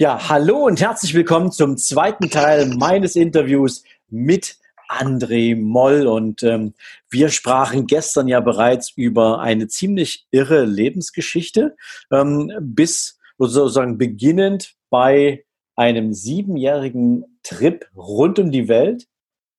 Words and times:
Ja, 0.00 0.28
hallo 0.28 0.66
und 0.66 0.80
herzlich 0.80 1.12
willkommen 1.12 1.50
zum 1.50 1.76
zweiten 1.76 2.30
Teil 2.30 2.66
meines 2.66 3.16
Interviews 3.16 3.82
mit 4.08 4.56
André 4.88 5.60
Moll. 5.60 6.06
Und 6.06 6.44
ähm, 6.44 6.74
wir 7.10 7.30
sprachen 7.30 7.88
gestern 7.88 8.28
ja 8.28 8.38
bereits 8.38 8.92
über 8.92 9.40
eine 9.40 9.66
ziemlich 9.66 10.28
irre 10.30 10.64
Lebensgeschichte, 10.64 11.74
ähm, 12.12 12.52
bis 12.60 13.18
sozusagen 13.38 13.98
beginnend 13.98 14.76
bei 14.88 15.44
einem 15.74 16.14
siebenjährigen 16.14 17.40
Trip 17.42 17.84
rund 17.96 18.38
um 18.38 18.52
die 18.52 18.68
Welt, 18.68 19.08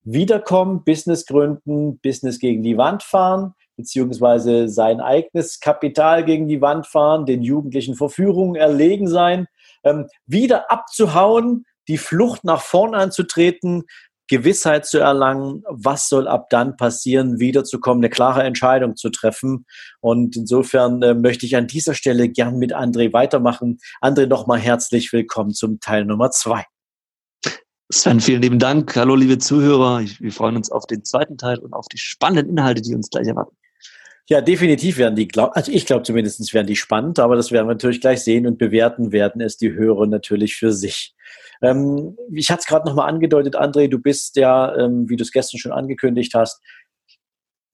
wiederkommen, 0.03 0.85
Business 0.85 1.25
gründen, 1.25 1.99
Business 1.99 2.39
gegen 2.39 2.63
die 2.63 2.77
Wand 2.77 3.03
fahren, 3.03 3.55
beziehungsweise 3.75 4.69
sein 4.69 5.01
eigenes 5.01 5.59
Kapital 5.59 6.23
gegen 6.23 6.47
die 6.47 6.61
Wand 6.61 6.87
fahren, 6.87 7.25
den 7.25 7.41
Jugendlichen 7.41 7.95
Verführungen 7.95 8.55
erlegen 8.55 9.09
sein, 9.09 9.49
ähm, 9.83 10.07
wieder 10.25 10.71
abzuhauen, 10.71 11.65
die 11.87 11.97
Flucht 11.97 12.43
nach 12.43 12.61
vorn 12.61 12.95
anzutreten, 12.95 13.83
Gewissheit 14.29 14.85
zu 14.85 14.99
erlangen, 14.99 15.63
was 15.67 16.07
soll 16.07 16.27
ab 16.27 16.49
dann 16.51 16.77
passieren, 16.77 17.39
wiederzukommen, 17.39 18.03
eine 18.03 18.11
klare 18.11 18.43
Entscheidung 18.43 18.95
zu 18.95 19.09
treffen. 19.09 19.65
Und 19.99 20.37
insofern 20.37 21.01
äh, 21.01 21.15
möchte 21.15 21.47
ich 21.47 21.55
an 21.55 21.65
dieser 21.67 21.95
Stelle 21.95 22.29
gern 22.29 22.57
mit 22.57 22.73
André 22.73 23.11
weitermachen. 23.11 23.79
André, 24.01 24.27
nochmal 24.27 24.59
herzlich 24.59 25.11
willkommen 25.11 25.51
zum 25.51 25.79
Teil 25.79 26.05
Nummer 26.05 26.29
zwei. 26.29 26.63
Sven, 27.91 28.19
vielen 28.19 28.43
lieben 28.43 28.59
Dank. 28.59 28.95
Hallo, 28.95 29.15
liebe 29.15 29.39
Zuhörer. 29.39 30.01
wir 30.01 30.31
freuen 30.31 30.55
uns 30.55 30.71
auf 30.71 30.85
den 30.85 31.03
zweiten 31.03 31.39
Teil 31.39 31.57
und 31.57 31.73
auf 31.73 31.87
die 31.87 31.97
spannenden 31.97 32.55
Inhalte, 32.55 32.83
die 32.83 32.93
uns 32.93 33.09
gleich 33.09 33.27
erwarten. 33.27 33.57
Ja, 34.29 34.41
definitiv 34.41 34.99
werden 34.99 35.15
die, 35.15 35.27
also 35.35 35.71
ich 35.71 35.87
glaube 35.87 36.03
zumindest 36.03 36.53
werden 36.53 36.67
die 36.67 36.75
spannend, 36.75 37.17
aber 37.17 37.35
das 37.35 37.51
werden 37.51 37.65
wir 37.65 37.73
natürlich 37.73 37.99
gleich 37.99 38.23
sehen 38.23 38.45
und 38.45 38.59
bewerten 38.59 39.11
werden 39.11 39.41
es 39.41 39.57
die 39.57 39.73
Hörer 39.73 40.05
natürlich 40.05 40.55
für 40.55 40.71
sich. 40.71 41.15
Ähm, 41.63 42.15
ich 42.31 42.51
hatte 42.51 42.59
es 42.59 42.67
gerade 42.67 42.87
nochmal 42.87 43.09
angedeutet, 43.09 43.57
André, 43.57 43.87
du 43.87 43.97
bist 43.97 44.35
ja, 44.35 44.75
ähm, 44.77 45.09
wie 45.09 45.15
du 45.15 45.23
es 45.23 45.31
gestern 45.31 45.57
schon 45.57 45.71
angekündigt 45.71 46.35
hast, 46.35 46.61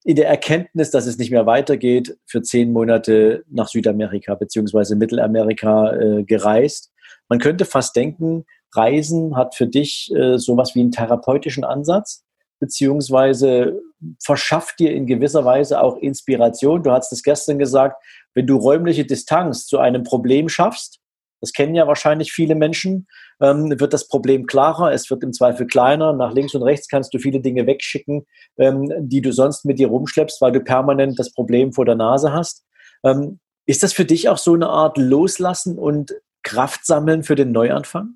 in 0.05 0.15
der 0.15 0.29
Erkenntnis, 0.29 0.91
dass 0.91 1.07
es 1.07 1.17
nicht 1.17 1.31
mehr 1.31 1.45
weitergeht, 1.45 2.17
für 2.25 2.41
zehn 2.41 2.71
Monate 2.71 3.43
nach 3.49 3.67
Südamerika 3.67 4.35
beziehungsweise 4.35 4.95
Mittelamerika 4.95 5.93
äh, 5.93 6.23
gereist. 6.23 6.93
Man 7.27 7.39
könnte 7.39 7.65
fast 7.65 7.97
denken, 7.97 8.45
Reisen 8.73 9.35
hat 9.35 9.55
für 9.55 9.67
dich 9.67 10.09
äh, 10.15 10.37
sowas 10.37 10.73
wie 10.73 10.79
einen 10.79 10.91
therapeutischen 10.91 11.65
Ansatz 11.65 12.23
beziehungsweise 12.59 13.81
verschafft 14.23 14.79
dir 14.79 14.93
in 14.93 15.07
gewisser 15.07 15.45
Weise 15.45 15.81
auch 15.81 15.97
Inspiration. 15.97 16.83
Du 16.83 16.91
hast 16.91 17.11
es 17.11 17.23
gestern 17.23 17.59
gesagt, 17.59 18.01
wenn 18.33 18.47
du 18.47 18.57
räumliche 18.57 19.05
Distanz 19.05 19.65
zu 19.65 19.79
einem 19.79 20.03
Problem 20.03 20.49
schaffst, 20.49 20.99
das 21.41 21.53
kennen 21.53 21.75
ja 21.75 21.85
wahrscheinlich 21.85 22.31
viele 22.31 22.55
Menschen, 22.55 23.07
ähm, 23.41 23.79
wird 23.79 23.93
das 23.93 24.07
Problem 24.07 24.47
klarer, 24.47 24.91
es 24.91 25.09
wird 25.09 25.21
im 25.21 25.33
Zweifel 25.33 25.67
kleiner. 25.67 26.13
Nach 26.13 26.33
links 26.33 26.55
und 26.55 26.63
rechts 26.63 26.87
kannst 26.87 27.13
du 27.13 27.19
viele 27.19 27.39
Dinge 27.39 27.67
wegschicken, 27.67 28.25
ähm, 28.57 28.91
die 28.97 29.21
du 29.21 29.31
sonst 29.31 29.65
mit 29.65 29.77
dir 29.77 29.89
rumschleppst, 29.89 30.41
weil 30.41 30.53
du 30.53 30.61
permanent 30.61 31.19
das 31.19 31.31
Problem 31.33 31.73
vor 31.73 31.85
der 31.85 31.95
Nase 31.95 32.33
hast. 32.33 32.65
Ähm, 33.03 33.39
ist 33.67 33.83
das 33.83 33.93
für 33.93 34.05
dich 34.05 34.29
auch 34.29 34.37
so 34.37 34.53
eine 34.53 34.69
Art 34.69 34.97
Loslassen 34.97 35.77
und 35.77 36.15
Kraft 36.43 36.85
sammeln 36.85 37.23
für 37.23 37.35
den 37.35 37.51
Neuanfang? 37.51 38.15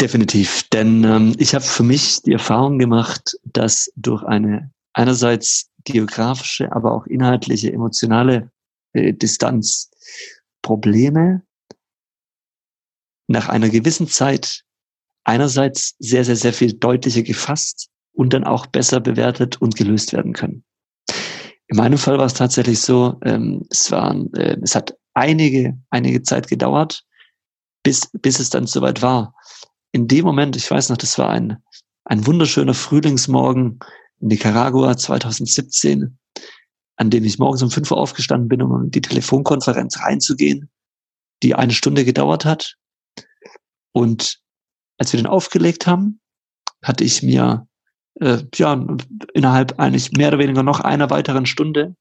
Definitiv, 0.00 0.64
denn 0.70 1.04
ähm, 1.04 1.34
ich 1.38 1.54
habe 1.54 1.64
für 1.64 1.82
mich 1.82 2.22
die 2.22 2.32
Erfahrung 2.32 2.78
gemacht, 2.78 3.36
dass 3.44 3.92
durch 3.96 4.24
eine 4.24 4.72
einerseits 4.92 5.70
geografische, 5.84 6.72
aber 6.72 6.92
auch 6.92 7.06
inhaltliche, 7.06 7.72
emotionale 7.72 8.50
äh, 8.92 9.12
Distanz 9.12 9.90
Probleme 10.62 11.42
nach 13.28 13.48
einer 13.48 13.68
gewissen 13.68 14.08
Zeit 14.08 14.64
einerseits 15.24 15.94
sehr, 15.98 16.24
sehr, 16.24 16.36
sehr 16.36 16.52
viel 16.52 16.72
deutlicher 16.72 17.22
gefasst 17.22 17.88
und 18.12 18.32
dann 18.32 18.44
auch 18.44 18.66
besser 18.66 19.00
bewertet 19.00 19.60
und 19.60 19.76
gelöst 19.76 20.12
werden 20.12 20.32
können. 20.32 20.64
In 21.68 21.76
meinem 21.76 21.98
Fall 21.98 22.18
war 22.18 22.26
es 22.26 22.34
tatsächlich 22.34 22.80
so, 22.80 23.18
ähm, 23.24 23.64
es, 23.70 23.90
waren, 23.92 24.32
äh, 24.34 24.56
es 24.62 24.74
hat 24.74 24.96
einige, 25.14 25.78
einige 25.90 26.22
Zeit 26.22 26.48
gedauert, 26.48 27.04
bis, 27.82 28.10
bis 28.12 28.40
es 28.40 28.50
dann 28.50 28.66
soweit 28.66 29.00
war 29.00 29.34
in 29.94 30.08
dem 30.08 30.24
Moment, 30.24 30.56
ich 30.56 30.68
weiß 30.68 30.88
noch, 30.88 30.96
das 30.96 31.16
war 31.18 31.30
ein, 31.30 31.62
ein 32.04 32.26
wunderschöner 32.26 32.74
Frühlingsmorgen 32.74 33.78
in 34.20 34.26
Nicaragua 34.26 34.96
2017, 34.96 36.18
an 36.96 37.10
dem 37.10 37.22
ich 37.22 37.38
morgens 37.38 37.62
um 37.62 37.70
5 37.70 37.92
Uhr 37.92 37.98
aufgestanden 37.98 38.48
bin, 38.48 38.60
um 38.60 38.82
in 38.82 38.90
die 38.90 39.00
Telefonkonferenz 39.00 40.00
reinzugehen, 40.00 40.68
die 41.44 41.54
eine 41.54 41.72
Stunde 41.72 42.04
gedauert 42.04 42.44
hat. 42.44 42.74
Und 43.92 44.40
als 44.98 45.12
wir 45.12 45.18
den 45.18 45.28
aufgelegt 45.28 45.86
haben, 45.86 46.20
hatte 46.82 47.04
ich 47.04 47.22
mir 47.22 47.68
äh, 48.20 48.42
ja 48.56 48.84
innerhalb 49.32 49.78
eigentlich 49.78 50.10
mehr 50.10 50.28
oder 50.28 50.40
weniger 50.40 50.64
noch 50.64 50.80
einer 50.80 51.08
weiteren 51.10 51.46
Stunde 51.46 51.94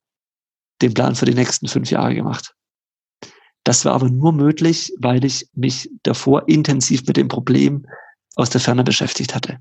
den 0.81 0.95
Plan 0.95 1.13
für 1.13 1.25
die 1.25 1.35
nächsten 1.35 1.67
fünf 1.67 1.91
Jahre 1.91 2.15
gemacht. 2.15 2.55
Das 3.63 3.85
war 3.85 3.93
aber 3.93 4.09
nur 4.09 4.33
möglich, 4.33 4.93
weil 4.99 5.23
ich 5.23 5.47
mich 5.53 5.89
davor 6.03 6.47
intensiv 6.47 7.05
mit 7.07 7.17
dem 7.17 7.27
Problem 7.27 7.85
aus 8.35 8.49
der 8.49 8.61
Ferne 8.61 8.83
beschäftigt 8.83 9.33
hatte. 9.33 9.59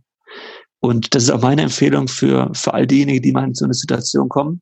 Und 0.81 1.15
das 1.15 1.25
ist 1.25 1.31
auch 1.31 1.43
meine 1.43 1.63
Empfehlung 1.63 2.09
für, 2.09 2.51
für 2.55 2.75
all 2.75 2.87
diejenigen, 2.87 3.23
die 3.23 3.33
mal 3.33 3.47
in 3.47 3.55
so 3.55 3.65
eine 3.65 3.75
Situation 3.75 4.29
kommen. 4.29 4.61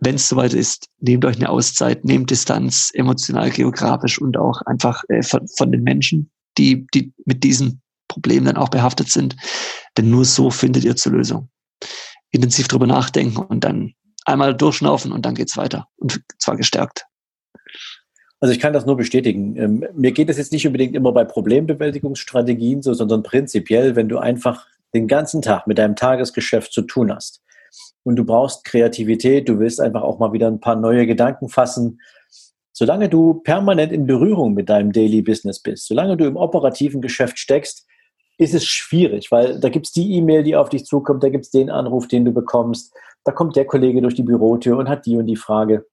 Wenn 0.00 0.16
es 0.16 0.28
soweit 0.28 0.54
ist, 0.54 0.88
nehmt 0.98 1.24
euch 1.24 1.36
eine 1.36 1.50
Auszeit, 1.50 2.04
nehmt 2.04 2.30
Distanz, 2.30 2.90
emotional, 2.94 3.50
geografisch 3.50 4.20
und 4.20 4.36
auch 4.36 4.60
einfach 4.62 5.04
äh, 5.08 5.22
von, 5.22 5.46
von 5.56 5.70
den 5.70 5.82
Menschen, 5.82 6.30
die, 6.58 6.86
die 6.94 7.12
mit 7.26 7.44
diesen 7.44 7.82
Problemen 8.08 8.46
dann 8.46 8.56
auch 8.56 8.70
behaftet 8.70 9.10
sind. 9.10 9.36
Denn 9.96 10.10
nur 10.10 10.24
so 10.24 10.50
findet 10.50 10.84
ihr 10.84 10.96
zur 10.96 11.12
Lösung. 11.12 11.50
Intensiv 12.30 12.66
drüber 12.66 12.86
nachdenken 12.86 13.36
und 13.36 13.62
dann 13.62 13.92
einmal 14.24 14.56
durchschnaufen 14.56 15.12
und 15.12 15.26
dann 15.26 15.34
geht's 15.34 15.56
weiter. 15.56 15.86
Und 15.96 16.20
zwar 16.38 16.56
gestärkt. 16.56 17.04
Also 18.40 18.54
ich 18.54 18.58
kann 18.58 18.72
das 18.72 18.86
nur 18.86 18.96
bestätigen. 18.96 19.56
Ähm, 19.56 19.86
mir 19.94 20.12
geht 20.12 20.30
es 20.30 20.38
jetzt 20.38 20.52
nicht 20.52 20.66
unbedingt 20.66 20.94
immer 20.96 21.12
bei 21.12 21.24
Problembewältigungsstrategien 21.24 22.82
so, 22.82 22.94
sondern 22.94 23.22
prinzipiell, 23.22 23.96
wenn 23.96 24.08
du 24.08 24.18
einfach 24.18 24.66
den 24.94 25.06
ganzen 25.06 25.42
Tag 25.42 25.66
mit 25.66 25.78
deinem 25.78 25.94
Tagesgeschäft 25.94 26.72
zu 26.72 26.82
tun 26.82 27.14
hast 27.14 27.42
und 28.02 28.16
du 28.16 28.24
brauchst 28.24 28.64
Kreativität, 28.64 29.48
du 29.48 29.58
willst 29.58 29.80
einfach 29.80 30.02
auch 30.02 30.18
mal 30.18 30.32
wieder 30.32 30.48
ein 30.48 30.60
paar 30.60 30.76
neue 30.76 31.06
Gedanken 31.06 31.48
fassen. 31.48 32.00
Solange 32.72 33.10
du 33.10 33.34
permanent 33.34 33.92
in 33.92 34.06
Berührung 34.06 34.54
mit 34.54 34.70
deinem 34.70 34.90
Daily 34.90 35.20
Business 35.20 35.60
bist, 35.60 35.86
solange 35.86 36.16
du 36.16 36.24
im 36.24 36.36
operativen 36.36 37.02
Geschäft 37.02 37.38
steckst, 37.38 37.86
ist 38.38 38.54
es 38.54 38.64
schwierig, 38.64 39.30
weil 39.30 39.60
da 39.60 39.68
gibt 39.68 39.86
es 39.86 39.92
die 39.92 40.14
E-Mail, 40.14 40.42
die 40.42 40.56
auf 40.56 40.70
dich 40.70 40.86
zukommt, 40.86 41.22
da 41.22 41.28
gibt 41.28 41.44
es 41.44 41.50
den 41.50 41.68
Anruf, 41.68 42.08
den 42.08 42.24
du 42.24 42.32
bekommst, 42.32 42.94
da 43.24 43.32
kommt 43.32 43.54
der 43.54 43.66
Kollege 43.66 44.00
durch 44.00 44.14
die 44.14 44.22
Bürotür 44.22 44.78
und 44.78 44.88
hat 44.88 45.04
die 45.04 45.18
und 45.18 45.26
die 45.26 45.36
Frage. 45.36 45.84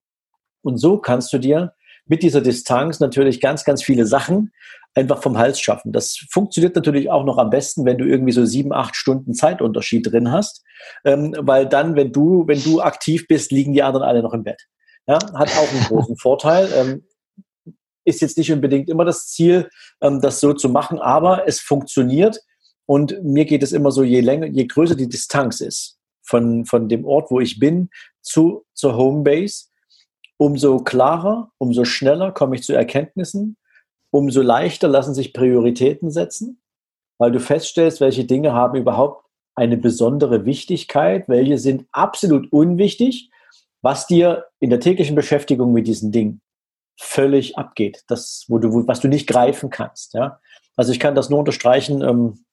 Und 0.62 0.78
so 0.78 0.98
kannst 0.98 1.34
du 1.34 1.40
dir 1.40 1.74
mit 2.08 2.24
dieser 2.24 2.42
Distanz 2.42 3.00
natürlich 3.00 3.42
ganz, 3.42 3.64
ganz 3.64 3.84
viele 3.84 4.06
Sachen 4.06 4.52
einfach 4.94 5.22
vom 5.22 5.38
Hals 5.38 5.60
schaffen. 5.60 5.92
Das 5.92 6.18
funktioniert 6.32 6.76
natürlich 6.76 7.10
auch 7.10 7.24
noch 7.24 7.38
am 7.38 7.50
besten, 7.50 7.86
wenn 7.86 7.98
du 7.98 8.06
irgendwie 8.06 8.32
so 8.32 8.46
sieben, 8.46 8.74
acht 8.74 8.96
Stunden 8.96 9.34
Zeitunterschied 9.34 10.12
drin 10.12 10.32
hast, 10.32 10.64
ähm, 11.06 11.36
weil 11.40 11.68
dann, 11.68 11.96
wenn 11.96 12.12
du, 12.12 12.46
wenn 12.48 12.62
du 12.64 12.82
aktiv 12.82 13.28
bist, 13.28 13.52
liegen 13.52 13.74
die 13.74 13.84
anderen 13.84 14.08
alle 14.08 14.24
noch 14.24 14.34
im 14.34 14.44
Bett. 14.44 14.64
Ja, 15.08 15.20
hat 15.36 15.50
auch 15.58 15.72
einen 15.72 15.84
großen 15.84 16.18
Vorteil. 16.22 16.70
Ähm, 16.76 17.04
ist 18.06 18.22
jetzt 18.22 18.38
nicht 18.38 18.52
unbedingt 18.52 18.90
immer 18.90 19.06
das 19.06 19.28
Ziel, 19.28 19.70
ähm, 20.02 20.22
das 20.22 20.40
so 20.40 20.54
zu 20.54 20.70
machen, 20.70 21.00
aber 21.00 21.48
es 21.48 21.60
funktioniert. 21.60 22.40
Und 22.86 23.22
mir 23.22 23.46
geht 23.46 23.64
es 23.64 23.74
immer 23.74 23.92
so, 23.92 24.04
je 24.04 24.22
länger, 24.22 24.48
je 24.48 24.66
größer 24.66 24.96
die 24.96 25.10
Distanz 25.10 25.60
ist 25.60 25.98
von, 26.24 26.66
von 26.66 26.88
dem 26.88 27.06
Ort, 27.06 27.30
wo 27.30 27.40
ich 27.40 27.60
bin, 27.60 27.90
zu, 28.22 28.66
zur 28.74 28.96
Homebase, 28.96 29.67
umso 30.38 30.80
klarer, 30.80 31.52
umso 31.58 31.84
schneller 31.86 32.32
komme 32.32 32.56
ich 32.56 32.64
zu 32.64 32.74
Erkenntnissen, 32.74 33.58
umso 34.12 34.42
leichter 34.42 34.88
lassen 34.88 35.14
sich 35.14 35.34
Prioritäten 35.34 36.12
setzen, 36.12 36.62
weil 37.18 37.32
du 37.32 37.40
feststellst, 37.40 38.00
welche 38.00 38.26
Dinge 38.26 38.54
haben 38.54 38.78
überhaupt 38.78 39.26
eine 39.56 39.78
besondere 39.78 40.46
Wichtigkeit, 40.46 41.28
welche 41.28 41.58
sind 41.58 41.86
absolut 41.92 42.52
unwichtig, 42.52 43.32
was 43.82 44.08
dir 44.08 44.46
in 44.60 44.70
der 44.70 44.80
täglichen 44.80 45.16
Beschäftigung 45.16 45.74
mit 45.74 45.88
diesen 45.88 46.12
Dingen 46.12 46.42
völlig 47.00 47.58
abgeht, 47.58 48.04
das, 48.08 48.46
wo 48.48 48.60
du, 48.60 48.88
was 48.88 49.00
du 49.00 49.08
nicht 49.08 49.28
greifen 49.28 49.70
kannst. 49.70 50.14
Ja? 50.14 50.40
Also 50.76 50.92
ich 50.92 51.00
kann 51.00 51.16
das 51.16 51.30
nur 51.30 51.40
unterstreichen, 51.40 52.02
ähm, 52.02 52.46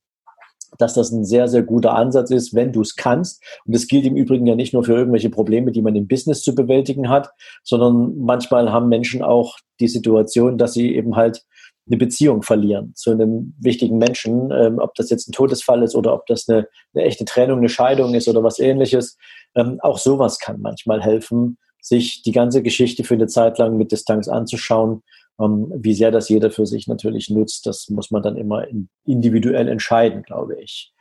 dass 0.79 0.95
das 0.95 1.11
ein 1.11 1.25
sehr, 1.25 1.49
sehr 1.49 1.63
guter 1.63 1.95
Ansatz 1.95 2.31
ist, 2.31 2.55
wenn 2.55 2.73
du 2.73 2.81
es 2.81 2.97
kannst. 2.97 3.43
Und 3.67 3.75
das 3.75 3.87
gilt 3.87 4.07
im 4.07 4.17
Übrigen 4.17 4.47
ja 4.47 4.55
nicht 4.55 4.73
nur 4.73 4.85
für 4.85 4.95
irgendwelche 4.95 5.31
Probleme, 5.31 5.73
die 5.73 5.83
man 5.83 5.95
im 5.95 6.09
Business 6.09 6.43
zu 6.43 6.55
bewältigen 6.55 7.09
hat, 7.09 7.31
sondern 7.63 8.19
manchmal 8.19 8.73
haben 8.73 8.89
Menschen 8.89 9.23
auch 9.23 9.59
die 9.81 9.89
Situation, 9.89 10.59
dass 10.59 10.73
sie 10.73 10.95
eben 10.95 11.17
halt 11.17 11.45
eine 11.87 11.99
Beziehung 11.99 12.43
verlieren 12.43 12.93
zu 12.95 13.11
einem 13.11 13.55
wichtigen 13.59 13.99
Menschen, 13.99 14.51
ähm, 14.53 14.79
ob 14.79 14.95
das 14.95 15.11
jetzt 15.11 15.29
ein 15.29 15.33
Todesfall 15.33 15.83
ist 15.83 15.95
oder 15.95 16.15
ob 16.15 16.27
das 16.27 16.49
eine, 16.49 16.67
eine 16.95 17.05
echte 17.05 17.25
Trennung, 17.25 17.59
eine 17.59 17.69
Scheidung 17.69 18.15
ist 18.15 18.27
oder 18.27 18.43
was 18.43 18.59
ähnliches. 18.59 19.19
Ähm, 19.55 19.79
auch 19.83 19.99
sowas 19.99 20.39
kann 20.39 20.61
manchmal 20.61 21.03
helfen, 21.03 21.59
sich 21.81 22.23
die 22.23 22.33
ganze 22.33 22.63
Geschichte 22.63 23.05
für 23.05 23.15
eine 23.15 23.27
Zeit 23.27 23.59
lang 23.59 23.77
mit 23.77 23.93
Distanz 23.93 24.29
anzuschauen. 24.29 25.03
Ähm, 25.41 25.73
wie 25.77 25.95
sehr 25.95 26.11
das 26.11 26.29
jeder 26.29 26.51
für 26.51 26.67
sich 26.67 26.87
natürlich 26.87 27.31
nutzt, 27.31 27.67
das 27.67 27.89
muss 27.89 28.11
man 28.11 28.23
dann 28.23 28.37
immer 28.37 28.65
individuell 29.05 29.69
entscheiden, 29.69 30.23
glaube 30.23 30.61
ich. 30.61 30.93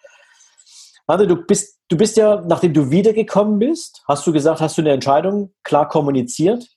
André, 1.08 1.26
du 1.26 1.36
bist, 1.36 1.80
du 1.90 1.98
bist 1.98 2.18
ja, 2.18 2.42
nachdem 2.48 2.74
du 2.74 2.90
wiedergekommen 2.90 3.60
bist, 3.60 4.04
hast 4.08 4.26
du 4.26 4.32
gesagt, 4.32 4.62
hast 4.62 4.78
du 4.78 4.82
eine 4.82 4.92
Entscheidung 4.92 5.54
klar 5.64 5.88
kommuniziert. 5.88 6.68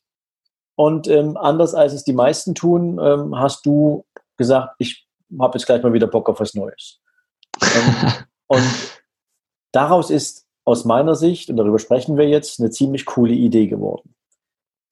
Und 0.75 1.09
ähm, 1.09 1.37
anders 1.39 1.75
als 1.75 1.95
es 1.95 2.05
die 2.05 2.13
meisten 2.13 2.55
tun, 2.55 2.99
ähm, 3.01 3.39
hast 3.39 3.65
du 3.65 4.05
gesagt, 4.37 4.75
ich 4.79 5.07
habe 5.41 5.57
jetzt 5.57 5.67
gleich 5.67 5.83
mal 5.83 5.93
wieder 5.93 6.07
Bock 6.07 6.29
auf 6.29 6.41
was 6.41 6.55
Neues. 6.55 7.01
ähm, 7.63 8.13
und 8.49 8.67
daraus 9.73 10.11
ist 10.11 10.47
aus 10.65 10.85
meiner 10.85 11.15
Sicht, 11.15 11.49
und 11.49 11.57
darüber 11.57 11.79
sprechen 11.79 12.19
wir 12.19 12.29
jetzt, 12.29 12.61
eine 12.61 12.71
ziemlich 12.71 13.07
coole 13.07 13.33
Idee 13.33 13.69
geworden. 13.69 14.16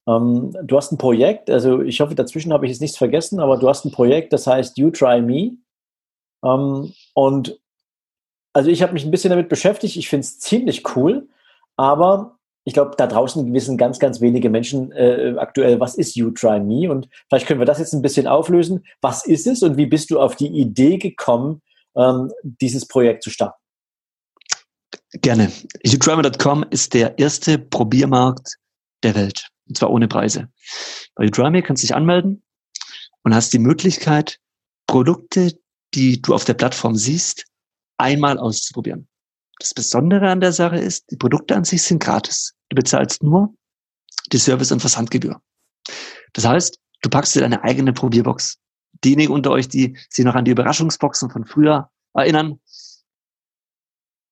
Ähm, 0.06 0.56
du 0.62 0.76
hast 0.76 0.92
ein 0.92 0.98
Projekt, 0.98 1.50
also 1.50 1.82
ich 1.82 2.00
hoffe, 2.00 2.14
dazwischen 2.14 2.52
habe 2.52 2.66
ich 2.66 2.72
jetzt 2.72 2.80
nichts 2.80 2.98
vergessen, 2.98 3.40
aber 3.40 3.56
du 3.56 3.68
hast 3.68 3.84
ein 3.84 3.92
Projekt, 3.92 4.32
das 4.32 4.46
heißt 4.46 4.76
You 4.78 4.90
Try 4.90 5.20
Me. 5.20 5.56
Ähm, 6.44 6.92
und 7.14 7.58
also 8.52 8.70
ich 8.70 8.82
habe 8.82 8.92
mich 8.92 9.04
ein 9.04 9.10
bisschen 9.10 9.30
damit 9.30 9.48
beschäftigt, 9.48 9.96
ich 9.96 10.08
finde 10.08 10.24
es 10.24 10.38
ziemlich 10.38 10.96
cool, 10.96 11.28
aber 11.76 12.38
ich 12.64 12.72
glaube, 12.72 12.94
da 12.96 13.06
draußen 13.06 13.52
wissen 13.52 13.76
ganz, 13.76 13.98
ganz 13.98 14.20
wenige 14.20 14.48
Menschen 14.48 14.90
äh, 14.92 15.34
aktuell, 15.36 15.80
was 15.80 15.96
ist 15.96 16.16
You 16.16 16.30
Try 16.30 16.60
Me? 16.60 16.90
Und 16.90 17.08
vielleicht 17.28 17.46
können 17.46 17.60
wir 17.60 17.66
das 17.66 17.78
jetzt 17.78 17.92
ein 17.92 18.00
bisschen 18.00 18.26
auflösen. 18.26 18.86
Was 19.02 19.26
ist 19.26 19.46
es 19.46 19.62
und 19.62 19.76
wie 19.76 19.86
bist 19.86 20.10
du 20.10 20.18
auf 20.18 20.36
die 20.36 20.46
Idee 20.46 20.96
gekommen, 20.96 21.60
ähm, 21.94 22.32
dieses 22.42 22.88
Projekt 22.88 23.22
zu 23.22 23.28
starten? 23.28 23.58
Gerne. 25.12 25.52
YouTryMe.com 25.84 26.64
ist 26.70 26.94
der 26.94 27.18
erste 27.18 27.58
Probiermarkt 27.58 28.56
der 29.02 29.14
Welt. 29.14 29.48
Und 29.68 29.78
zwar 29.78 29.90
ohne 29.90 30.08
Preise. 30.08 30.48
Bei 31.14 31.24
YouTryMe 31.24 31.62
kannst 31.62 31.82
du 31.82 31.86
dich 31.86 31.94
anmelden 31.94 32.42
und 33.22 33.34
hast 33.34 33.52
die 33.52 33.58
Möglichkeit, 33.58 34.38
Produkte, 34.86 35.58
die 35.94 36.20
du 36.20 36.34
auf 36.34 36.44
der 36.44 36.54
Plattform 36.54 36.94
siehst, 36.96 37.46
einmal 37.96 38.38
auszuprobieren. 38.38 39.08
Das 39.58 39.72
Besondere 39.72 40.30
an 40.30 40.40
der 40.40 40.52
Sache 40.52 40.76
ist, 40.76 41.10
die 41.10 41.16
Produkte 41.16 41.56
an 41.56 41.64
sich 41.64 41.82
sind 41.82 42.02
gratis. 42.02 42.54
Du 42.68 42.76
bezahlst 42.76 43.22
nur 43.22 43.54
die 44.32 44.38
Service- 44.38 44.72
und 44.72 44.80
Versandgebühr. 44.80 45.40
Das 46.32 46.44
heißt, 46.44 46.78
du 47.02 47.08
packst 47.08 47.34
dir 47.34 47.40
deine 47.40 47.62
eigene 47.62 47.92
Probierbox. 47.92 48.58
Diejenigen 49.04 49.32
unter 49.32 49.50
euch, 49.50 49.68
die 49.68 49.96
sich 50.10 50.24
noch 50.24 50.34
an 50.34 50.44
die 50.44 50.50
Überraschungsboxen 50.50 51.30
von 51.30 51.44
früher 51.44 51.90
erinnern, 52.14 52.60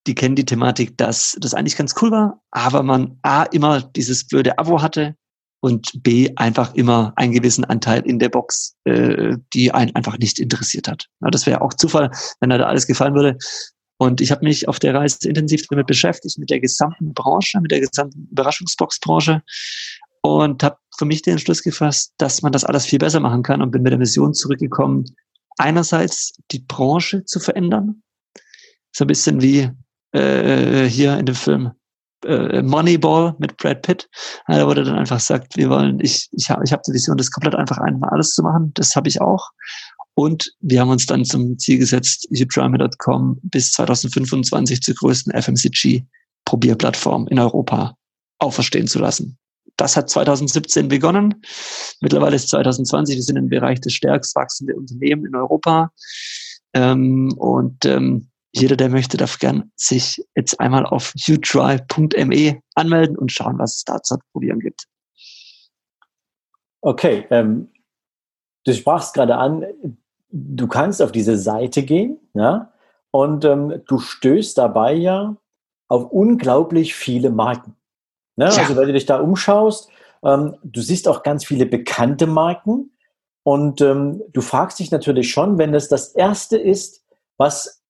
die 0.07 0.15
kennen 0.15 0.35
die 0.35 0.45
Thematik, 0.45 0.97
dass 0.97 1.37
das 1.39 1.53
eigentlich 1.53 1.77
ganz 1.77 1.95
cool 2.01 2.11
war, 2.11 2.41
aber 2.51 2.83
man 2.83 3.19
A 3.21 3.43
immer 3.43 3.81
dieses 3.81 4.27
blöde 4.27 4.57
Abo 4.57 4.81
hatte 4.81 5.15
und 5.63 6.03
B 6.03 6.29
einfach 6.35 6.75
immer 6.75 7.13
einen 7.15 7.31
gewissen 7.31 7.63
Anteil 7.63 8.01
in 8.01 8.19
der 8.19 8.27
Box, 8.27 8.75
äh, 8.83 9.37
die 9.53 9.71
einen 9.71 9.95
einfach 9.95 10.17
nicht 10.17 10.37
interessiert 10.37 10.89
hat. 10.89 11.07
Ja, 11.21 11.29
das 11.29 11.45
wäre 11.45 11.61
auch 11.61 11.73
Zufall, 11.73 12.11
wenn 12.41 12.49
da 12.49 12.57
alles 12.57 12.85
gefallen 12.85 13.15
würde. 13.15 13.37
Und 13.97 14.19
ich 14.19 14.29
habe 14.29 14.43
mich 14.43 14.67
auf 14.67 14.79
der 14.79 14.93
Reise 14.93 15.29
intensiv 15.29 15.65
damit 15.69 15.87
beschäftigt, 15.87 16.37
mit 16.37 16.49
der 16.49 16.59
gesamten 16.59 17.13
Branche, 17.13 17.61
mit 17.61 17.71
der 17.71 17.79
gesamten 17.79 18.27
Überraschungsbox-Branche 18.29 19.41
und 20.21 20.63
habe 20.63 20.75
für 20.97 21.05
mich 21.05 21.21
den 21.21 21.33
Entschluss 21.33 21.63
gefasst, 21.63 22.11
dass 22.17 22.41
man 22.41 22.51
das 22.51 22.65
alles 22.65 22.85
viel 22.85 22.99
besser 22.99 23.21
machen 23.21 23.41
kann 23.41 23.61
und 23.61 23.71
bin 23.71 23.83
mit 23.83 23.93
der 23.93 23.99
Mission 23.99 24.33
zurückgekommen, 24.33 25.05
einerseits 25.57 26.33
die 26.51 26.59
Branche 26.59 27.23
zu 27.23 27.39
verändern, 27.39 28.03
so 28.91 29.05
ein 29.05 29.07
bisschen 29.07 29.41
wie 29.41 29.69
äh, 30.11 30.89
hier 30.89 31.17
in 31.17 31.25
dem 31.25 31.35
Film 31.35 31.71
äh, 32.25 32.61
Moneyball 32.61 33.35
mit 33.39 33.57
Brad 33.57 33.81
Pitt, 33.81 34.09
da 34.47 34.65
wurde 34.65 34.83
dann 34.83 34.97
einfach 34.97 35.19
sagt, 35.19 35.57
wir 35.57 35.69
wollen, 35.69 35.99
ich, 35.99 36.29
ich 36.31 36.49
habe 36.49 36.63
ich 36.63 36.71
hab 36.71 36.83
die 36.83 36.93
Vision, 36.93 37.17
das 37.17 37.31
komplett 37.31 37.55
einfach 37.55 37.77
einmal 37.77 38.09
alles 38.09 38.33
zu 38.33 38.43
machen. 38.43 38.71
Das 38.75 38.95
habe 38.95 39.07
ich 39.07 39.21
auch. 39.21 39.51
Und 40.15 40.53
wir 40.61 40.81
haben 40.81 40.89
uns 40.89 41.05
dann 41.05 41.25
zum 41.25 41.57
Ziel 41.57 41.79
gesetzt, 41.79 42.27
youtryme.com 42.29 43.39
bis 43.43 43.71
2025 43.71 44.81
zur 44.81 44.95
größten 44.95 45.33
FMCG-Probierplattform 45.33 47.27
in 47.27 47.39
Europa 47.39 47.95
auferstehen 48.39 48.87
zu 48.87 48.99
lassen. 48.99 49.37
Das 49.77 49.97
hat 49.97 50.09
2017 50.09 50.87
begonnen. 50.87 51.41
Mittlerweile 51.99 52.35
ist 52.35 52.49
2020. 52.49 53.15
Wir 53.15 53.23
sind 53.23 53.37
im 53.37 53.49
Bereich 53.49 53.81
des 53.81 53.93
stärkst 53.93 54.35
wachsenden 54.35 54.77
Unternehmen 54.77 55.25
in 55.25 55.35
Europa. 55.35 55.91
Ähm, 56.73 57.33
und 57.37 57.85
ähm, 57.85 58.29
jeder, 58.53 58.75
der 58.75 58.89
möchte, 58.89 59.17
darf 59.17 59.39
gern 59.39 59.71
sich 59.75 60.23
jetzt 60.35 60.59
einmal 60.59 60.85
auf 60.85 61.13
utry.me 61.27 62.61
anmelden 62.75 63.17
und 63.17 63.31
schauen, 63.31 63.57
was 63.57 63.77
es 63.77 63.83
da 63.83 64.01
zu 64.01 64.17
probieren 64.31 64.59
gibt. 64.59 64.85
Okay, 66.81 67.25
ähm, 67.31 67.71
du 68.65 68.73
sprachst 68.73 69.13
gerade 69.15 69.37
an, 69.37 69.65
du 70.29 70.67
kannst 70.67 71.01
auf 71.01 71.11
diese 71.11 71.37
Seite 71.37 71.83
gehen, 71.83 72.19
ja, 72.33 72.71
und 73.11 73.45
ähm, 73.45 73.81
du 73.87 73.99
stößt 73.99 74.57
dabei 74.57 74.93
ja 74.93 75.35
auf 75.87 76.11
unglaublich 76.11 76.95
viele 76.95 77.29
Marken. 77.29 77.75
Ne? 78.35 78.45
Ja. 78.45 78.61
Also 78.61 78.75
wenn 78.75 78.87
du 78.87 78.93
dich 78.93 79.05
da 79.05 79.19
umschaust, 79.19 79.89
ähm, 80.23 80.55
du 80.63 80.81
siehst 80.81 81.07
auch 81.07 81.23
ganz 81.23 81.45
viele 81.45 81.65
bekannte 81.65 82.27
Marken 82.27 82.91
und 83.43 83.81
ähm, 83.81 84.23
du 84.31 84.41
fragst 84.41 84.79
dich 84.79 84.91
natürlich 84.91 85.31
schon, 85.31 85.57
wenn 85.57 85.73
es 85.73 85.89
das 85.89 86.09
erste 86.09 86.57
ist, 86.57 87.05
was 87.37 87.82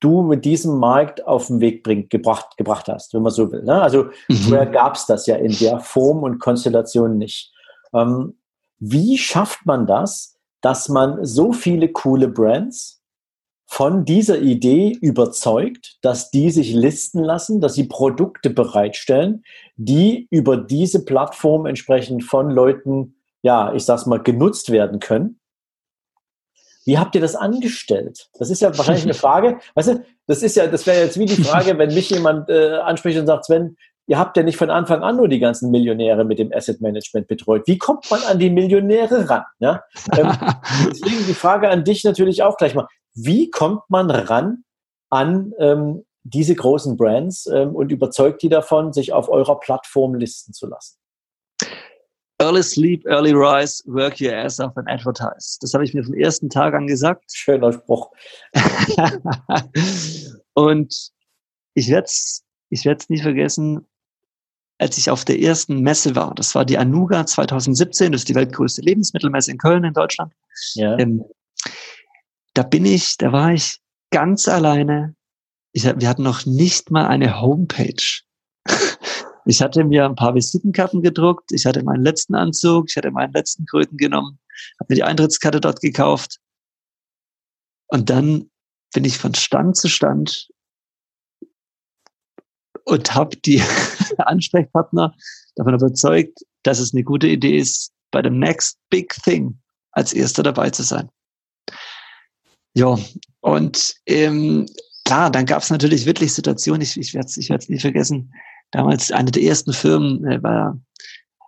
du 0.00 0.22
mit 0.22 0.44
diesem 0.44 0.78
Markt 0.78 1.26
auf 1.26 1.48
den 1.48 1.60
Weg 1.60 1.82
bring, 1.82 2.08
gebracht, 2.08 2.56
gebracht 2.56 2.88
hast, 2.88 3.14
wenn 3.14 3.22
man 3.22 3.32
so 3.32 3.50
will. 3.50 3.62
Ne? 3.62 3.80
Also 3.80 4.04
mhm. 4.28 4.34
vorher 4.34 4.66
gab 4.66 4.94
es 4.94 5.06
das 5.06 5.26
ja 5.26 5.36
in 5.36 5.52
der 5.58 5.80
Form 5.80 6.22
und 6.22 6.38
Konstellation 6.38 7.18
nicht. 7.18 7.52
Ähm, 7.92 8.38
wie 8.78 9.18
schafft 9.18 9.66
man 9.66 9.86
das, 9.86 10.36
dass 10.60 10.88
man 10.88 11.24
so 11.24 11.52
viele 11.52 11.88
coole 11.88 12.28
Brands 12.28 12.98
von 13.66 14.04
dieser 14.04 14.40
Idee 14.40 14.96
überzeugt, 15.00 15.98
dass 16.00 16.30
die 16.30 16.50
sich 16.50 16.72
listen 16.72 17.22
lassen, 17.22 17.60
dass 17.60 17.74
sie 17.74 17.84
Produkte 17.84 18.48
bereitstellen, 18.50 19.44
die 19.76 20.26
über 20.30 20.56
diese 20.56 21.04
Plattform 21.04 21.66
entsprechend 21.66 22.24
von 22.24 22.50
Leuten, 22.50 23.16
ja, 23.42 23.74
ich 23.74 23.84
sag's 23.84 24.06
mal, 24.06 24.22
genutzt 24.22 24.70
werden 24.70 25.00
können. 25.00 25.38
Wie 26.88 26.96
habt 26.96 27.14
ihr 27.14 27.20
das 27.20 27.36
angestellt? 27.36 28.30
Das 28.38 28.48
ist 28.48 28.62
ja 28.62 28.74
wahrscheinlich 28.78 29.04
eine 29.04 29.12
Frage. 29.12 29.58
Weißt 29.74 29.88
du, 29.88 30.04
das 30.26 30.42
ist 30.42 30.56
ja, 30.56 30.66
das 30.68 30.86
wäre 30.86 31.04
jetzt 31.04 31.18
wie 31.18 31.26
die 31.26 31.42
Frage, 31.44 31.76
wenn 31.76 31.92
mich 31.92 32.08
jemand 32.08 32.48
äh, 32.48 32.76
anspricht 32.76 33.18
und 33.18 33.26
sagt, 33.26 33.44
Sven, 33.44 33.76
ihr 34.06 34.18
habt 34.18 34.38
ja 34.38 34.42
nicht 34.42 34.56
von 34.56 34.70
Anfang 34.70 35.02
an 35.02 35.16
nur 35.16 35.28
die 35.28 35.38
ganzen 35.38 35.70
Millionäre 35.70 36.24
mit 36.24 36.38
dem 36.38 36.50
Asset 36.50 36.80
Management 36.80 37.28
betreut. 37.28 37.64
Wie 37.66 37.76
kommt 37.76 38.10
man 38.10 38.22
an 38.22 38.38
die 38.38 38.48
Millionäre 38.48 39.28
ran? 39.28 39.42
Ja? 39.58 39.82
Ähm, 40.16 40.32
deswegen 40.88 41.26
die 41.26 41.34
Frage 41.34 41.68
an 41.68 41.84
dich 41.84 42.04
natürlich 42.04 42.42
auch 42.42 42.56
gleich 42.56 42.74
mal. 42.74 42.88
Wie 43.12 43.50
kommt 43.50 43.82
man 43.90 44.10
ran 44.10 44.64
an 45.10 45.52
ähm, 45.58 46.06
diese 46.22 46.54
großen 46.54 46.96
Brands 46.96 47.44
ähm, 47.52 47.76
und 47.76 47.92
überzeugt 47.92 48.40
die 48.40 48.48
davon, 48.48 48.94
sich 48.94 49.12
auf 49.12 49.28
eurer 49.28 49.60
Plattform 49.60 50.14
listen 50.14 50.54
zu 50.54 50.66
lassen? 50.66 50.96
Early 52.40 52.62
sleep, 52.62 53.04
early 53.06 53.32
rise, 53.32 53.82
work 53.86 54.20
your 54.20 54.32
ass 54.32 54.60
off 54.60 54.76
and 54.76 54.88
advertise. 54.88 55.58
Das 55.60 55.74
habe 55.74 55.84
ich 55.84 55.92
mir 55.92 56.04
vom 56.04 56.14
ersten 56.14 56.48
Tag 56.48 56.74
an 56.74 56.86
gesagt. 56.86 57.24
Schöner 57.34 57.72
Spruch. 57.72 58.12
und 60.54 61.10
ich 61.74 61.88
werde 61.88 62.04
es 62.04 62.44
ich 62.70 62.84
werd's 62.84 63.08
nie 63.08 63.20
vergessen, 63.20 63.86
als 64.78 64.98
ich 64.98 65.10
auf 65.10 65.24
der 65.24 65.40
ersten 65.40 65.80
Messe 65.80 66.14
war, 66.14 66.34
das 66.34 66.54
war 66.54 66.64
die 66.64 66.78
Anuga 66.78 67.26
2017, 67.26 68.12
das 68.12 68.22
ist 68.22 68.28
die 68.28 68.34
weltgrößte 68.34 68.82
Lebensmittelmesse 68.82 69.50
in 69.50 69.58
Köln 69.58 69.84
in 69.84 69.92
Deutschland. 69.92 70.32
Ja. 70.74 70.96
Ähm, 70.98 71.24
da 72.54 72.62
bin 72.62 72.84
ich, 72.84 73.16
da 73.16 73.32
war 73.32 73.52
ich 73.52 73.80
ganz 74.10 74.48
alleine. 74.48 75.14
Ich, 75.72 75.84
wir 75.84 76.08
hatten 76.08 76.22
noch 76.22 76.46
nicht 76.46 76.90
mal 76.90 77.06
eine 77.06 77.40
Homepage. 77.40 78.22
Ich 79.48 79.62
hatte 79.62 79.82
mir 79.82 80.04
ein 80.04 80.14
paar 80.14 80.34
Visitenkarten 80.34 81.00
gedruckt, 81.00 81.52
ich 81.52 81.64
hatte 81.64 81.82
meinen 81.82 82.02
letzten 82.02 82.34
Anzug, 82.34 82.90
ich 82.90 82.96
hatte 82.98 83.10
meinen 83.10 83.32
letzten 83.32 83.64
Kröten 83.64 83.96
genommen, 83.96 84.38
habe 84.78 84.88
mir 84.90 84.96
die 84.96 85.02
Eintrittskarte 85.04 85.58
dort 85.58 85.80
gekauft. 85.80 86.38
Und 87.86 88.10
dann 88.10 88.50
bin 88.92 89.06
ich 89.06 89.16
von 89.16 89.34
Stand 89.34 89.74
zu 89.78 89.88
Stand 89.88 90.50
und 92.84 93.14
habe 93.14 93.38
die 93.38 93.62
Ansprechpartner 94.18 95.14
davon 95.56 95.74
überzeugt, 95.74 96.40
dass 96.62 96.78
es 96.78 96.92
eine 96.92 97.02
gute 97.02 97.28
Idee 97.28 97.56
ist, 97.56 97.94
bei 98.10 98.20
dem 98.20 98.38
Next 98.38 98.78
Big 98.90 99.14
Thing 99.22 99.58
als 99.92 100.12
erster 100.12 100.42
dabei 100.42 100.68
zu 100.68 100.82
sein. 100.82 101.08
Ja, 102.74 102.98
und 103.40 103.94
ähm, 104.04 104.66
klar, 105.06 105.30
dann 105.30 105.46
gab 105.46 105.62
es 105.62 105.70
natürlich 105.70 106.04
wirklich 106.04 106.34
Situationen, 106.34 106.82
ich, 106.82 106.98
ich 106.98 107.14
werde 107.14 107.28
es 107.28 107.38
ich 107.38 107.48
werd's 107.48 107.70
nie 107.70 107.80
vergessen, 107.80 108.30
damals 108.70 109.10
eine 109.12 109.30
der 109.30 109.42
ersten 109.42 109.72
Firmen 109.72 110.24
äh, 110.26 110.42
war, 110.42 110.78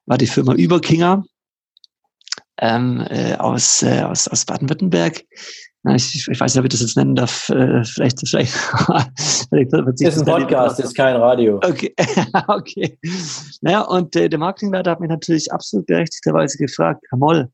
war 0.07 0.19
die 0.19 0.27
Firma 0.27 0.55
Überkinger 0.55 1.25
ähm, 2.61 3.07
äh, 3.09 3.35
aus, 3.37 3.83
äh, 3.83 4.03
aus, 4.03 4.29
aus 4.29 4.45
Baden-Württemberg. 4.45 5.25
Ich, 5.95 6.29
ich, 6.29 6.39
weiß 6.39 6.55
nicht, 6.55 6.61
ob 6.61 6.67
ich 6.67 6.73
das 6.73 6.83
jetzt 6.83 6.97
nennen 6.97 7.15
darf. 7.15 7.49
Äh, 7.49 7.83
vielleicht, 7.85 8.21
vielleicht. 8.29 8.53
vielleicht 8.53 9.73
das 9.73 10.17
ist 10.17 10.19
ein 10.19 10.25
Podcast, 10.27 10.79
das 10.79 10.87
ist 10.87 10.95
kein 10.95 11.17
Radio. 11.17 11.57
Okay, 11.57 11.95
okay. 12.49 12.99
Naja, 13.63 13.81
und 13.83 14.15
äh, 14.15 14.29
der 14.29 14.39
Marketingleiter 14.39 14.91
hat 14.91 15.01
mich 15.01 15.09
natürlich 15.09 15.51
absolut 15.51 15.87
berechtigterweise 15.87 16.59
gefragt, 16.59 17.03
Herr 17.09 17.19
Moll, 17.19 17.51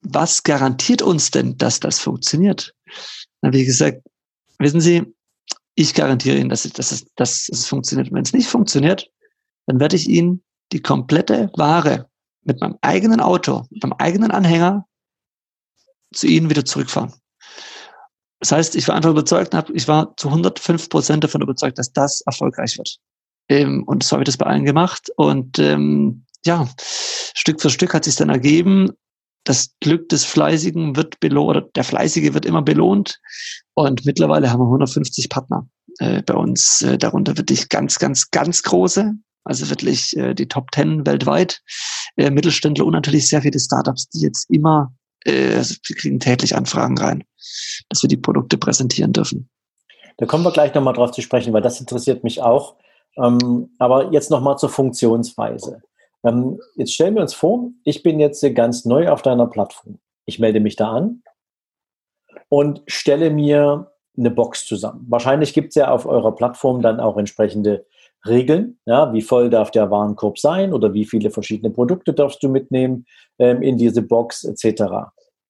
was 0.00 0.42
garantiert 0.42 1.02
uns 1.02 1.30
denn, 1.30 1.58
dass 1.58 1.80
das 1.80 1.98
funktioniert? 1.98 2.74
Dann 3.40 3.50
habe 3.50 3.58
ich 3.58 3.66
gesagt, 3.66 4.02
wissen 4.58 4.80
Sie, 4.80 5.04
ich 5.80 5.94
garantiere 5.94 6.36
Ihnen, 6.36 6.50
dass, 6.50 6.62
dass, 6.62 6.92
es, 6.92 7.06
dass 7.14 7.48
es 7.48 7.66
funktioniert. 7.66 8.12
Wenn 8.12 8.22
es 8.22 8.34
nicht 8.34 8.48
funktioniert, 8.48 9.10
dann 9.66 9.80
werde 9.80 9.96
ich 9.96 10.08
Ihnen 10.08 10.42
die 10.72 10.82
komplette 10.82 11.50
Ware 11.56 12.10
mit 12.42 12.60
meinem 12.60 12.76
eigenen 12.82 13.20
Auto, 13.20 13.64
mit 13.70 13.82
meinem 13.82 13.94
eigenen 13.94 14.30
Anhänger 14.30 14.86
zu 16.12 16.26
Ihnen 16.26 16.50
wieder 16.50 16.66
zurückfahren. 16.66 17.14
Das 18.40 18.52
heißt, 18.52 18.76
ich 18.76 18.88
war 18.88 18.94
einfach 18.94 19.10
überzeugt, 19.10 19.54
ich 19.72 19.88
war 19.88 20.14
zu 20.16 20.28
105 20.28 20.88
Prozent 20.90 21.24
davon 21.24 21.42
überzeugt, 21.42 21.78
dass 21.78 21.92
das 21.92 22.20
erfolgreich 22.22 22.76
wird. 22.76 22.98
Ähm, 23.48 23.84
und 23.84 24.02
so 24.02 24.12
habe 24.12 24.22
ich 24.22 24.26
das 24.26 24.36
bei 24.36 24.46
allen 24.46 24.64
gemacht. 24.64 25.10
Und 25.16 25.58
ähm, 25.58 26.24
ja, 26.44 26.68
Stück 27.34 27.60
für 27.60 27.70
Stück 27.70 27.94
hat 27.94 28.04
sich 28.04 28.16
dann 28.16 28.28
ergeben, 28.28 28.90
das 29.50 29.74
Glück 29.80 30.08
des 30.10 30.24
Fleißigen 30.24 30.94
wird 30.94 31.18
belohnt, 31.18 31.74
der 31.74 31.82
Fleißige 31.82 32.34
wird 32.34 32.46
immer 32.46 32.62
belohnt. 32.62 33.18
Und 33.74 34.06
mittlerweile 34.06 34.48
haben 34.48 34.60
wir 34.60 34.66
150 34.66 35.28
Partner 35.28 35.66
äh, 35.98 36.22
bei 36.22 36.34
uns, 36.34 36.82
äh, 36.82 36.96
darunter 36.96 37.36
wirklich 37.36 37.68
ganz, 37.68 37.98
ganz, 37.98 38.30
ganz 38.30 38.62
große, 38.62 39.12
also 39.42 39.68
wirklich 39.68 40.16
äh, 40.16 40.34
die 40.34 40.46
Top 40.46 40.68
10 40.72 41.04
weltweit, 41.04 41.62
äh, 42.16 42.30
Mittelständler 42.30 42.86
und 42.86 42.92
natürlich 42.92 43.26
sehr 43.26 43.42
viele 43.42 43.58
Startups, 43.58 44.08
die 44.10 44.20
jetzt 44.20 44.48
immer, 44.50 44.94
äh, 45.24 45.56
also 45.56 45.74
wir 45.84 45.96
kriegen 45.96 46.20
täglich 46.20 46.54
Anfragen 46.54 46.96
rein, 46.96 47.24
dass 47.88 48.02
wir 48.02 48.08
die 48.08 48.18
Produkte 48.18 48.56
präsentieren 48.56 49.12
dürfen. 49.12 49.50
Da 50.18 50.26
kommen 50.26 50.44
wir 50.44 50.52
gleich 50.52 50.72
nochmal 50.74 50.94
drauf 50.94 51.10
zu 51.10 51.22
sprechen, 51.22 51.52
weil 51.52 51.62
das 51.62 51.80
interessiert 51.80 52.22
mich 52.22 52.40
auch. 52.40 52.76
Ähm, 53.16 53.70
aber 53.80 54.12
jetzt 54.12 54.30
nochmal 54.30 54.58
zur 54.58 54.68
Funktionsweise. 54.68 55.82
Ähm, 56.24 56.60
jetzt 56.76 56.92
stellen 56.94 57.14
wir 57.14 57.22
uns 57.22 57.34
vor, 57.34 57.70
ich 57.84 58.02
bin 58.02 58.20
jetzt 58.20 58.44
ganz 58.54 58.84
neu 58.84 59.08
auf 59.08 59.22
deiner 59.22 59.46
Plattform. 59.46 59.98
Ich 60.26 60.38
melde 60.38 60.60
mich 60.60 60.76
da 60.76 60.90
an 60.92 61.22
und 62.48 62.82
stelle 62.86 63.30
mir 63.30 63.92
eine 64.16 64.30
Box 64.30 64.66
zusammen. 64.66 65.06
Wahrscheinlich 65.08 65.54
gibt 65.54 65.68
es 65.70 65.74
ja 65.76 65.90
auf 65.90 66.06
eurer 66.06 66.34
Plattform 66.34 66.82
dann 66.82 67.00
auch 67.00 67.16
entsprechende 67.16 67.86
Regeln. 68.26 68.78
Ja, 68.84 69.12
wie 69.12 69.22
voll 69.22 69.48
darf 69.48 69.70
der 69.70 69.90
Warenkorb 69.90 70.38
sein 70.38 70.72
oder 70.72 70.92
wie 70.92 71.06
viele 71.06 71.30
verschiedene 71.30 71.72
Produkte 71.72 72.12
darfst 72.12 72.42
du 72.42 72.48
mitnehmen 72.48 73.06
ähm, 73.38 73.62
in 73.62 73.78
diese 73.78 74.02
Box 74.02 74.44
etc. 74.44 74.82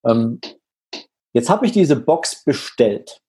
Ähm, 0.06 0.40
jetzt 1.32 1.50
habe 1.50 1.66
ich 1.66 1.72
diese 1.72 1.96
Box 1.96 2.44
bestellt. 2.44 3.20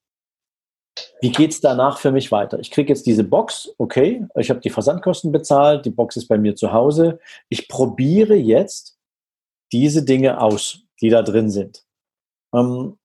Wie 1.21 1.31
geht 1.31 1.51
es 1.51 1.61
danach 1.61 1.99
für 1.99 2.11
mich 2.11 2.31
weiter? 2.31 2.59
Ich 2.59 2.71
kriege 2.71 2.89
jetzt 2.89 3.05
diese 3.05 3.23
Box, 3.23 3.73
okay, 3.77 4.25
ich 4.35 4.49
habe 4.49 4.59
die 4.59 4.71
Versandkosten 4.71 5.31
bezahlt, 5.31 5.85
die 5.85 5.91
Box 5.91 6.17
ist 6.17 6.27
bei 6.27 6.37
mir 6.37 6.55
zu 6.55 6.73
Hause. 6.73 7.19
Ich 7.47 7.67
probiere 7.67 8.35
jetzt 8.35 8.97
diese 9.71 10.03
Dinge 10.03 10.41
aus, 10.41 10.79
die 10.99 11.09
da 11.09 11.21
drin 11.21 11.51
sind. 11.51 11.85
Ähm, 12.53 12.97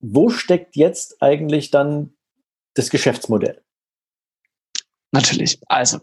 wo 0.00 0.28
steckt 0.28 0.76
jetzt 0.76 1.22
eigentlich 1.22 1.70
dann 1.70 2.12
das 2.74 2.90
Geschäftsmodell? 2.90 3.62
Natürlich. 5.12 5.58
Also, 5.68 6.00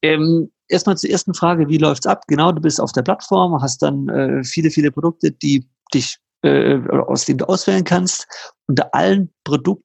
ähm, 0.00 0.52
erstmal 0.68 0.96
zur 0.96 1.10
ersten 1.10 1.34
Frage, 1.34 1.68
wie 1.68 1.78
läuft's 1.78 2.06
ab? 2.06 2.24
Genau, 2.28 2.52
du 2.52 2.60
bist 2.60 2.80
auf 2.80 2.92
der 2.92 3.02
Plattform, 3.02 3.60
hast 3.60 3.82
dann 3.82 4.08
äh, 4.08 4.44
viele, 4.44 4.70
viele 4.70 4.92
Produkte, 4.92 5.32
die 5.32 5.68
dich 5.92 6.18
äh, 6.42 6.80
aus 6.88 7.24
denen 7.24 7.38
du 7.38 7.48
auswählen 7.48 7.84
kannst. 7.84 8.26
Unter 8.66 8.92
allen 8.94 9.32
Produkten 9.44 9.84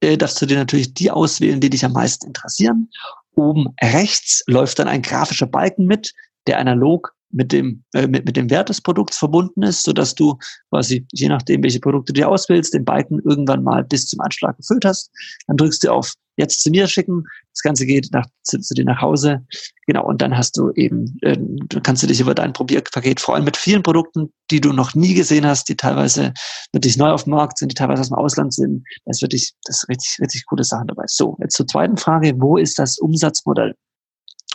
äh, 0.00 0.16
darfst 0.16 0.40
du 0.40 0.46
dir 0.46 0.58
natürlich 0.58 0.94
die 0.94 1.10
auswählen, 1.10 1.60
die 1.60 1.70
dich 1.70 1.84
am 1.84 1.92
meisten 1.92 2.26
interessieren. 2.26 2.88
Oben 3.34 3.68
rechts 3.80 4.42
läuft 4.46 4.78
dann 4.78 4.88
ein 4.88 5.02
grafischer 5.02 5.46
Balken 5.46 5.86
mit, 5.86 6.12
der 6.46 6.58
analog 6.58 7.14
mit 7.30 7.52
dem, 7.52 7.84
äh, 7.94 8.06
mit, 8.06 8.24
mit 8.24 8.36
dem 8.36 8.50
Wert 8.50 8.68
des 8.68 8.80
Produkts 8.80 9.18
verbunden 9.18 9.62
ist, 9.62 9.82
so 9.82 9.92
dass 9.92 10.14
du 10.14 10.38
quasi, 10.70 11.06
je 11.12 11.28
nachdem, 11.28 11.62
welche 11.62 11.80
Produkte 11.80 12.12
du 12.12 12.20
dir 12.20 12.28
auswählst, 12.28 12.74
den 12.74 12.84
Balken 12.84 13.20
irgendwann 13.24 13.62
mal 13.62 13.84
bis 13.84 14.06
zum 14.06 14.20
Anschlag 14.20 14.56
gefüllt 14.56 14.84
hast. 14.84 15.10
Dann 15.46 15.56
drückst 15.56 15.84
du 15.84 15.92
auf 15.92 16.14
Jetzt 16.40 16.62
zu 16.62 16.70
mir 16.70 16.88
schicken. 16.88 17.24
Das 17.52 17.60
Ganze 17.62 17.84
geht 17.84 18.08
nach, 18.12 18.26
zu, 18.44 18.58
zu 18.60 18.72
dir 18.72 18.86
nach 18.86 19.02
Hause. 19.02 19.44
Genau, 19.86 20.06
und 20.06 20.22
dann 20.22 20.34
hast 20.34 20.56
du 20.56 20.70
eben, 20.72 21.18
äh, 21.20 21.36
kannst 21.82 22.02
du 22.02 22.06
dich 22.06 22.18
über 22.18 22.34
dein 22.34 22.54
Probierpaket 22.54 23.20
freuen 23.20 23.44
mit 23.44 23.58
vielen 23.58 23.82
Produkten, 23.82 24.32
die 24.50 24.60
du 24.60 24.72
noch 24.72 24.94
nie 24.94 25.12
gesehen 25.12 25.44
hast, 25.44 25.68
die 25.68 25.76
teilweise 25.76 26.32
wirklich 26.72 26.96
neu 26.96 27.10
auf 27.10 27.24
dem 27.24 27.34
Markt 27.34 27.58
sind, 27.58 27.70
die 27.70 27.74
teilweise 27.74 28.00
aus 28.00 28.08
dem 28.08 28.16
Ausland 28.16 28.54
sind. 28.54 28.84
Das 29.04 29.18
ist 29.18 29.22
wirklich, 29.22 29.52
das 29.64 29.82
ist 29.82 29.88
richtig, 29.90 30.16
richtig 30.22 30.46
coole 30.46 30.64
Sachen 30.64 30.86
dabei. 30.86 31.04
So, 31.08 31.36
jetzt 31.42 31.56
zur 31.56 31.66
zweiten 31.66 31.98
Frage. 31.98 32.32
Wo 32.38 32.56
ist 32.56 32.78
das 32.78 32.98
Umsatzmodell? 32.98 33.74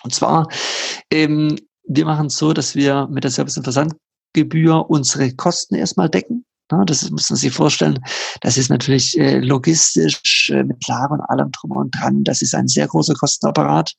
Und 0.03 0.13
zwar 0.13 0.48
ähm, 1.12 1.55
wir 1.88 2.06
machen 2.06 2.27
es 2.27 2.38
so, 2.38 2.54
dass 2.54 2.75
wir 2.75 3.08
mit 3.08 3.24
der 3.24 3.32
Service- 3.32 3.58
und 3.58 3.63
Versandgebühr 3.63 4.89
unsere 4.89 5.34
Kosten 5.34 5.75
erstmal 5.75 6.10
decken. 6.10 6.46
Das 6.68 7.12
müssen 7.12 7.36
Sie 7.36 7.48
sich 7.48 7.54
vorstellen. 7.54 8.00
Das 8.42 8.58
ist 8.58 8.70
natürlich 8.70 9.18
äh, 9.20 9.39
logistisch 9.39 10.50
äh, 10.50 10.63
mit 10.63 10.88
Lager 10.88 11.12
und 11.12 11.22
allem 11.22 11.51
drum 11.51 11.72
und 11.77 11.92
dran. 11.92 12.24
Das 12.24 12.42
ist 12.42 12.56
ein 12.56 12.68
sehr 12.68 12.88
großer 12.88 13.13
Kostenapparat. 13.13 13.94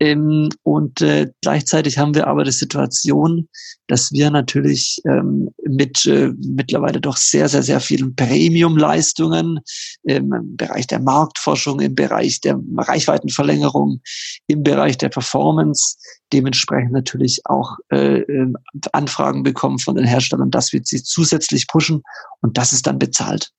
Ähm, 0.00 0.48
und 0.64 1.00
äh, 1.00 1.30
gleichzeitig 1.42 1.98
haben 1.98 2.14
wir 2.16 2.26
aber 2.26 2.42
die 2.42 2.50
Situation, 2.50 3.48
dass 3.92 4.10
wir 4.10 4.30
natürlich 4.30 5.02
ähm, 5.04 5.50
mit 5.68 6.06
äh, 6.06 6.32
mittlerweile 6.38 6.98
doch 6.98 7.18
sehr, 7.18 7.46
sehr, 7.50 7.62
sehr 7.62 7.78
vielen 7.78 8.16
Premium-Leistungen 8.16 9.60
ähm, 10.08 10.32
im 10.32 10.56
Bereich 10.56 10.86
der 10.86 10.98
Marktforschung, 10.98 11.78
im 11.80 11.94
Bereich 11.94 12.40
der 12.40 12.58
Reichweitenverlängerung, 12.74 14.00
im 14.46 14.62
Bereich 14.62 14.96
der 14.96 15.10
Performance 15.10 15.98
dementsprechend 16.32 16.92
natürlich 16.92 17.42
auch 17.44 17.76
äh, 17.90 18.20
äh, 18.20 18.52
Anfragen 18.92 19.42
bekommen 19.42 19.78
von 19.78 19.94
den 19.96 20.06
Herstellern, 20.06 20.50
dass 20.50 20.72
wir 20.72 20.80
sie 20.82 21.02
zusätzlich 21.02 21.68
pushen 21.68 22.02
und 22.40 22.56
das 22.56 22.72
ist 22.72 22.86
dann 22.86 22.98
bezahlt. 22.98 23.50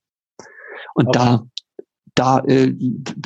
Und 0.96 1.10
okay. 1.10 1.20
da, 1.20 1.44
da 2.16 2.40
äh, 2.46 2.74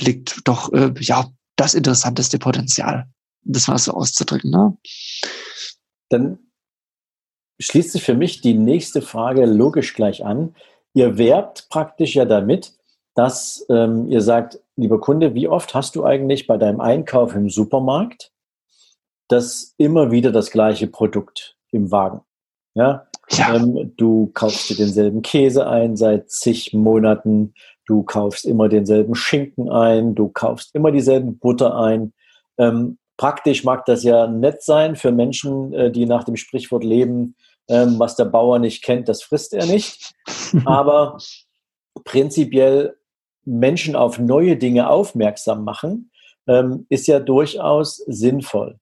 liegt 0.02 0.46
doch 0.46 0.74
äh, 0.74 0.94
ja 1.00 1.26
das 1.56 1.74
interessanteste 1.74 2.38
Potenzial, 2.38 3.08
das 3.44 3.70
mal 3.70 3.78
so 3.78 3.94
auszudrücken. 3.94 4.52
Ne? 4.52 4.78
Dann 6.10 6.40
schließt 7.60 7.92
sich 7.92 8.04
für 8.04 8.14
mich 8.14 8.42
die 8.42 8.54
nächste 8.54 9.02
Frage 9.02 9.46
logisch 9.46 9.94
gleich 9.94 10.26
an. 10.26 10.56
Ihr 10.94 11.18
werbt 11.18 11.70
praktisch 11.70 12.16
ja 12.16 12.26
damit, 12.26 12.74
dass 13.16 13.66
ähm, 13.70 14.08
ihr 14.08 14.22
sagt, 14.22 14.60
lieber 14.76 15.00
Kunde, 15.00 15.34
wie 15.34 15.48
oft 15.48 15.74
hast 15.74 15.96
du 15.96 16.06
eigentlich 16.06 16.48
bei 16.48 16.58
deinem 16.58 16.80
Einkauf 16.80 17.36
im 17.36 17.50
Supermarkt 17.50 18.32
das 19.28 19.74
immer 19.78 20.12
wieder 20.12 20.32
das 20.32 20.52
gleiche 20.52 20.88
Produkt 20.88 21.58
im 21.72 21.92
Wagen. 21.92 22.22
Ja, 22.76 23.08
ja. 23.30 23.56
Ähm, 23.56 23.94
du 23.98 24.32
kaufst 24.34 24.70
dir 24.70 24.78
denselben 24.78 25.22
Käse 25.22 25.68
ein 25.68 25.98
seit 25.98 26.30
zig 26.30 26.74
Monaten, 26.74 27.54
du 27.86 28.04
kaufst 28.04 28.46
immer 28.46 28.70
denselben 28.70 29.16
Schinken 29.16 29.70
ein, 29.70 30.16
du 30.16 30.30
kaufst 30.30 30.74
immer 30.76 30.92
dieselben 30.92 31.40
Butter 31.40 31.76
ein. 31.76 32.14
Ähm, 32.58 32.98
praktisch 33.18 33.64
mag 33.64 33.86
das 33.86 34.04
ja 34.04 34.28
nett 34.28 34.64
sein 34.64 34.96
für 34.96 35.12
Menschen, 35.12 35.74
äh, 35.74 35.92
die 35.92 36.06
nach 36.06 36.24
dem 36.24 36.36
Sprichwort 36.36 36.84
leben, 36.84 37.36
ähm, 37.70 38.00
was 38.00 38.16
der 38.16 38.26
Bauer 38.26 38.60
nicht 38.60 38.84
kennt, 38.84 39.10
das 39.10 39.24
frisst 39.24 39.54
er 39.54 39.66
nicht. 39.66 40.14
Aber 40.66 41.18
prinzipiell 42.04 42.98
Menschen 43.46 43.96
auf 43.96 44.20
neue 44.20 44.58
Dinge 44.58 44.90
aufmerksam 44.90 45.64
machen, 45.64 46.12
ähm, 46.48 46.86
ist 46.90 47.08
ja 47.08 47.20
durchaus 47.20 47.98
sinnvoll. 48.08 48.80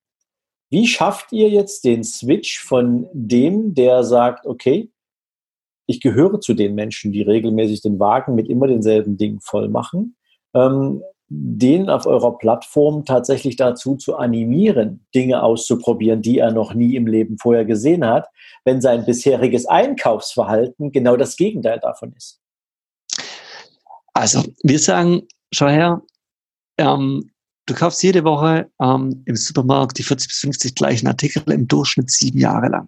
Wie 0.69 0.87
schafft 0.87 1.31
ihr 1.31 1.49
jetzt 1.49 1.85
den 1.85 2.03
Switch 2.03 2.63
von 2.63 3.07
dem, 3.13 3.73
der 3.75 4.03
sagt, 4.03 4.45
okay, 4.45 4.91
ich 5.87 6.01
gehöre 6.01 6.41
zu 6.41 6.53
den 6.53 6.73
Menschen, 6.73 7.11
die 7.11 7.21
regelmäßig 7.21 7.81
den 7.81 7.99
Wagen 7.99 8.35
mit 8.35 8.49
immer 8.49 8.67
denselben 8.67 9.17
Dingen 9.17 9.39
voll 9.39 9.69
machen, 9.69 10.15
ähm, 10.55 11.03
den 11.27 11.89
auf 11.89 12.05
eurer 12.05 12.37
Plattform 12.37 13.03
tatsächlich 13.05 13.55
dazu 13.55 13.95
zu 13.95 14.15
animieren, 14.15 15.05
Dinge 15.15 15.41
auszuprobieren, 15.41 16.21
die 16.21 16.39
er 16.39 16.51
noch 16.51 16.73
nie 16.73 16.95
im 16.95 17.07
Leben 17.07 17.37
vorher 17.37 17.65
gesehen 17.65 18.05
hat, 18.05 18.27
wenn 18.63 18.81
sein 18.81 19.05
bisheriges 19.05 19.65
Einkaufsverhalten 19.65 20.91
genau 20.91 21.17
das 21.17 21.35
Gegenteil 21.35 21.79
davon 21.79 22.13
ist? 22.13 22.39
Also, 24.13 24.43
wir 24.63 24.79
sagen, 24.79 25.23
schau 25.51 25.67
her, 25.67 26.01
ähm, 26.77 27.31
du 27.65 27.73
kaufst 27.73 28.03
jede 28.03 28.23
Woche 28.23 28.69
ähm, 28.79 29.23
im 29.25 29.35
Supermarkt 29.35 29.97
die 29.97 30.03
40 30.03 30.27
bis 30.27 30.37
50 30.37 30.75
gleichen 30.75 31.07
Artikel 31.07 31.43
im 31.51 31.67
Durchschnitt 31.67 32.11
sieben 32.11 32.39
Jahre 32.39 32.69
lang. 32.69 32.87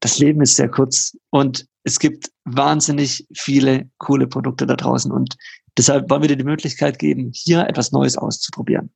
Das 0.00 0.18
Leben 0.18 0.40
ist 0.40 0.56
sehr 0.56 0.70
kurz 0.70 1.16
und 1.30 1.66
es 1.84 1.98
gibt 1.98 2.30
wahnsinnig 2.44 3.26
viele 3.34 3.90
coole 3.98 4.26
Produkte 4.26 4.66
da 4.66 4.76
draußen 4.76 5.10
und 5.10 5.36
deshalb 5.78 6.10
wollen 6.10 6.22
wir 6.22 6.28
dir 6.28 6.36
die 6.36 6.44
Möglichkeit 6.44 6.98
geben, 6.98 7.30
hier 7.32 7.66
etwas 7.68 7.92
Neues 7.92 8.18
auszuprobieren. 8.18 8.90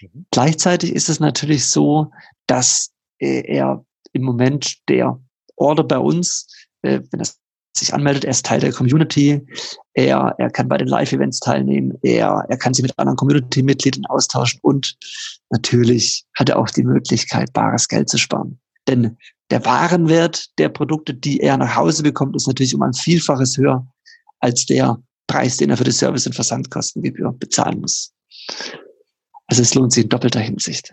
Mhm. 0.00 0.26
Gleichzeitig 0.30 0.94
ist 0.94 1.08
es 1.08 1.18
natürlich 1.18 1.66
so, 1.66 2.10
dass 2.46 2.90
äh, 3.18 3.42
er 3.46 3.84
im 4.12 4.22
Moment 4.22 4.76
der 4.88 5.20
Order 5.56 5.84
bei 5.84 5.98
uns, 5.98 6.46
äh, 6.82 7.00
wenn 7.10 7.20
er 7.20 7.28
sich 7.76 7.94
anmeldet, 7.94 8.24
er 8.24 8.30
ist 8.30 8.46
Teil 8.46 8.60
der 8.60 8.72
Community, 8.72 9.46
er, 9.94 10.34
er 10.38 10.50
kann 10.50 10.68
bei 10.68 10.78
den 10.78 10.88
Live-Events 10.88 11.40
teilnehmen, 11.40 11.96
er, 12.02 12.44
er 12.48 12.56
kann 12.56 12.74
sich 12.74 12.82
mit 12.82 12.98
anderen 12.98 13.16
Community-Mitgliedern 13.16 14.06
austauschen 14.06 14.58
und 14.62 14.96
natürlich 15.50 16.24
hat 16.36 16.48
er 16.48 16.58
auch 16.58 16.70
die 16.70 16.82
Möglichkeit, 16.82 17.52
bares 17.52 17.88
Geld 17.88 18.08
zu 18.08 18.18
sparen. 18.18 18.58
Denn 18.88 19.16
der 19.50 19.64
Warenwert 19.64 20.46
der 20.58 20.68
Produkte, 20.70 21.14
die 21.14 21.40
er 21.40 21.56
nach 21.56 21.76
Hause 21.76 22.02
bekommt, 22.02 22.34
ist 22.36 22.48
natürlich 22.48 22.74
um 22.74 22.82
ein 22.82 22.94
Vielfaches 22.94 23.56
höher 23.56 23.86
als 24.40 24.66
der 24.66 25.00
Preis, 25.28 25.56
den 25.56 25.70
er 25.70 25.76
für 25.76 25.84
die 25.84 25.92
Service- 25.92 26.26
und 26.26 26.34
Versandkostengebühr 26.34 27.32
bezahlen 27.38 27.80
muss. 27.80 28.12
Also 29.46 29.62
es 29.62 29.74
lohnt 29.74 29.92
sich 29.92 30.04
in 30.04 30.08
doppelter 30.08 30.40
Hinsicht. 30.40 30.92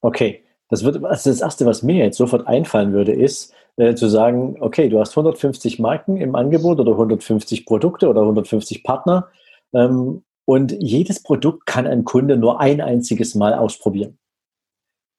Okay, 0.00 0.44
das 0.70 0.84
wird 0.84 1.04
also 1.04 1.30
das 1.30 1.40
erste, 1.40 1.66
was 1.66 1.82
mir 1.82 2.04
jetzt 2.04 2.16
sofort 2.16 2.46
einfallen 2.46 2.92
würde, 2.92 3.12
ist 3.12 3.52
äh, 3.76 3.94
zu 3.94 4.08
sagen, 4.08 4.56
okay, 4.60 4.88
du 4.88 4.98
hast 4.98 5.10
150 5.10 5.78
Marken 5.78 6.16
im 6.16 6.34
Angebot 6.34 6.80
oder 6.80 6.92
150 6.92 7.66
Produkte 7.66 8.08
oder 8.08 8.22
150 8.22 8.82
Partner 8.82 9.28
ähm, 9.74 10.22
und 10.46 10.72
jedes 10.80 11.22
Produkt 11.22 11.66
kann 11.66 11.86
ein 11.86 12.04
Kunde 12.04 12.36
nur 12.36 12.60
ein 12.60 12.80
einziges 12.80 13.34
Mal 13.34 13.54
ausprobieren. 13.54 14.18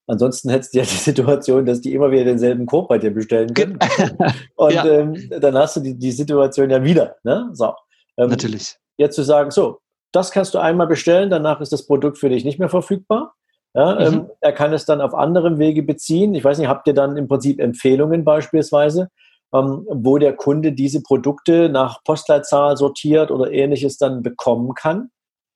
Ansonsten 0.08 0.50
hättest 0.50 0.74
du 0.74 0.80
ja 0.80 0.84
die 0.84 0.90
Situation, 0.96 1.66
dass 1.66 1.82
die 1.82 1.94
immer 1.94 2.12
wieder 2.12 2.26
denselben 2.26 2.66
Korb 2.66 2.90
bei 2.90 2.98
dir 2.98 3.12
bestellen 3.12 3.54
können. 3.54 3.80
Und 4.56 4.74
ja. 4.74 4.86
ähm, 4.86 5.30
dann 5.40 5.56
hast 5.56 5.78
du 5.78 5.80
die, 5.80 5.98
die 5.98 6.12
Situation 6.12 6.70
ja 6.70 6.84
wieder. 6.84 7.16
Ne? 7.24 7.50
So. 7.54 7.74
Ähm, 8.18 8.30
Natürlich. 8.30 8.78
Jetzt 8.98 9.16
zu 9.16 9.24
sagen, 9.24 9.52
so, 9.52 9.80
das 10.12 10.32
kannst 10.32 10.54
du 10.54 10.60
einmal 10.60 10.88
bestellen, 10.88 11.30
danach 11.30 11.62
ist 11.62 11.72
das 11.72 11.86
Produkt 11.86 12.18
für 12.18 12.30
dich 12.30 12.44
nicht 12.44 12.60
mehr 12.60 12.70
verfügbar. 12.70 13.34
Ja, 13.74 13.96
mhm. 13.96 14.02
ähm, 14.02 14.30
er 14.42 14.52
kann 14.52 14.74
es 14.74 14.86
dann 14.86 15.00
auf 15.00 15.14
anderem 15.14 15.58
Wege 15.58 15.84
beziehen. 15.84 16.36
Ich 16.36 16.44
weiß 16.44 16.58
nicht, 16.58 16.68
habt 16.68 16.88
ihr 16.88 16.94
dann 16.94 17.16
im 17.16 17.28
Prinzip 17.28 17.60
Empfehlungen 17.60 18.26
beispielsweise, 18.26 19.10
ähm, 19.54 19.86
wo 19.90 20.18
der 20.18 20.34
Kunde 20.34 20.74
diese 20.74 21.02
Produkte 21.02 21.70
nach 21.70 22.04
Postleitzahl 22.04 22.76
sortiert 22.76 23.32
oder 23.32 23.52
ähnliches 23.52 23.98
dann 23.98 24.24
bekommen 24.24 24.74
kann? 24.74 25.10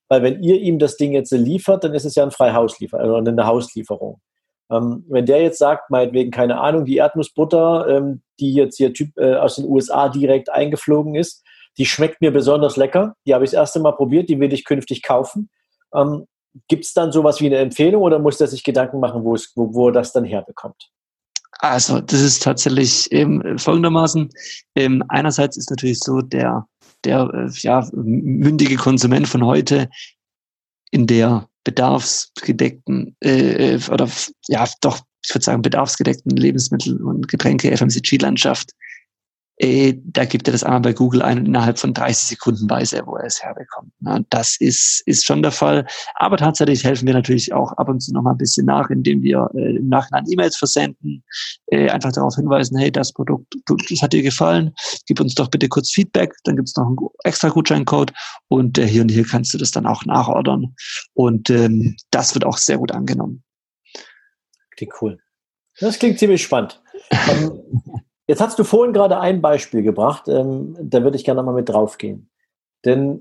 Weil 0.07 0.23
wenn 0.23 0.43
ihr 0.43 0.61
ihm 0.61 0.79
das 0.79 0.97
Ding 0.97 1.13
jetzt 1.13 1.31
liefert, 1.31 1.83
dann 1.83 1.93
ist 1.93 2.05
es 2.05 2.15
ja 2.15 2.23
ein 2.23 2.31
Freihausliefer 2.31 2.99
also 2.99 3.15
eine 3.15 3.45
Hauslieferung. 3.45 4.21
Ähm, 4.71 5.05
wenn 5.09 5.25
der 5.25 5.41
jetzt 5.41 5.59
sagt, 5.59 5.89
meinetwegen, 5.89 6.31
keine 6.31 6.59
Ahnung, 6.59 6.85
die 6.85 6.97
Erdnussbutter, 6.97 7.87
ähm, 7.89 8.21
die 8.39 8.53
jetzt 8.53 8.77
hier 8.77 8.93
typ, 8.93 9.17
äh, 9.17 9.35
aus 9.35 9.57
den 9.57 9.65
USA 9.65 10.09
direkt 10.09 10.49
eingeflogen 10.49 11.15
ist, 11.15 11.43
die 11.77 11.85
schmeckt 11.85 12.21
mir 12.21 12.31
besonders 12.31 12.77
lecker. 12.77 13.15
Die 13.25 13.33
habe 13.33 13.43
ich 13.43 13.51
das 13.51 13.59
erste 13.59 13.79
Mal 13.79 13.91
probiert, 13.91 14.29
die 14.29 14.39
will 14.39 14.53
ich 14.53 14.65
künftig 14.65 15.03
kaufen. 15.03 15.49
Ähm, 15.93 16.25
Gibt 16.67 16.85
es 16.85 16.93
dann 16.93 17.11
sowas 17.11 17.41
wie 17.41 17.47
eine 17.47 17.57
Empfehlung 17.57 18.01
oder 18.01 18.17
muss 18.17 18.39
er 18.39 18.47
sich 18.47 18.63
Gedanken 18.63 18.99
machen, 18.99 19.23
wo, 19.23 19.35
wo 19.55 19.87
er 19.89 19.91
das 19.91 20.13
dann 20.13 20.23
herbekommt? 20.23 20.89
Also, 21.59 22.01
das 22.01 22.21
ist 22.21 22.43
tatsächlich 22.43 23.11
ähm, 23.11 23.57
folgendermaßen. 23.57 24.29
Ähm, 24.75 25.03
einerseits 25.09 25.57
ist 25.57 25.69
natürlich 25.69 25.99
so, 25.99 26.21
der, 26.21 26.65
der 27.03 27.29
äh, 27.33 27.49
ja, 27.59 27.87
mündige 27.93 28.75
Konsument 28.75 29.27
von 29.27 29.45
heute 29.45 29.89
in 30.91 31.07
der 31.07 31.47
bedarfsgedeckten 31.63 33.15
äh, 33.23 33.73
äh 33.73 33.79
oder 33.89 34.07
ja 34.47 34.65
doch, 34.81 34.99
ich 35.25 35.33
würde 35.33 35.43
sagen, 35.43 35.61
bedarfsgedeckten 35.61 36.37
Lebensmittel- 36.37 37.01
und 37.01 37.27
Getränke-FMCG-Landschaft 37.27 38.71
äh, 39.57 39.93
da 40.03 40.25
gibt 40.25 40.47
er 40.47 40.51
das 40.51 40.63
einmal 40.63 40.81
bei 40.81 40.93
Google 40.93 41.21
ein 41.21 41.39
und 41.39 41.45
innerhalb 41.45 41.79
von 41.79 41.93
30 41.93 42.27
Sekunden 42.27 42.69
weiß 42.69 42.93
er, 42.93 43.07
wo 43.07 43.15
er 43.15 43.25
es 43.25 43.41
herbekommt. 43.41 43.91
Na, 43.99 44.19
das 44.29 44.57
ist, 44.59 45.01
ist 45.05 45.25
schon 45.25 45.41
der 45.41 45.51
Fall. 45.51 45.85
Aber 46.15 46.35
tatsächlich 46.37 46.83
helfen 46.83 47.07
wir 47.07 47.13
natürlich 47.13 47.53
auch 47.53 47.71
ab 47.73 47.87
und 47.87 48.01
zu 48.01 48.13
noch 48.13 48.21
mal 48.21 48.31
ein 48.31 48.37
bisschen 48.37 48.65
nach, 48.65 48.89
indem 48.89 49.21
wir 49.21 49.49
äh, 49.55 49.77
im 49.77 49.87
Nachhinein 49.87 50.25
E-Mails 50.29 50.57
versenden, 50.57 51.23
äh, 51.67 51.89
einfach 51.89 52.11
darauf 52.11 52.35
hinweisen, 52.35 52.77
hey, 52.77 52.91
das 52.91 53.13
Produkt, 53.13 53.55
das 53.65 54.01
hat 54.01 54.11
dir 54.11 54.23
gefallen, 54.23 54.73
gib 55.07 55.21
uns 55.21 55.35
doch 55.35 55.49
bitte 55.49 55.69
kurz 55.69 55.91
Feedback, 55.91 56.33
dann 56.43 56.57
gibt 56.57 56.67
es 56.67 56.75
noch 56.75 56.87
einen 56.87 56.97
extra 57.23 57.49
Gutscheincode 57.49 58.11
und 58.49 58.77
äh, 58.77 58.85
hier 58.85 59.03
und 59.03 59.09
hier 59.09 59.25
kannst 59.25 59.53
du 59.53 59.57
das 59.57 59.71
dann 59.71 59.85
auch 59.85 60.03
nachordern. 60.05 60.75
Und 61.13 61.49
ähm, 61.49 61.95
das 62.11 62.33
wird 62.33 62.45
auch 62.45 62.57
sehr 62.57 62.77
gut 62.77 62.91
angenommen. 62.91 63.43
Klingt 64.71 64.93
cool. 65.01 65.17
Das 65.79 65.97
klingt 65.97 66.19
ziemlich 66.19 66.43
spannend. 66.43 66.81
Jetzt 68.27 68.41
hast 68.41 68.57
du 68.57 68.63
vorhin 68.63 68.93
gerade 68.93 69.19
ein 69.19 69.41
Beispiel 69.41 69.83
gebracht, 69.83 70.27
ähm, 70.27 70.75
da 70.81 71.03
würde 71.03 71.17
ich 71.17 71.23
gerne 71.23 71.43
mal 71.43 71.53
mit 71.53 71.69
draufgehen. 71.69 72.29
Denn 72.83 73.19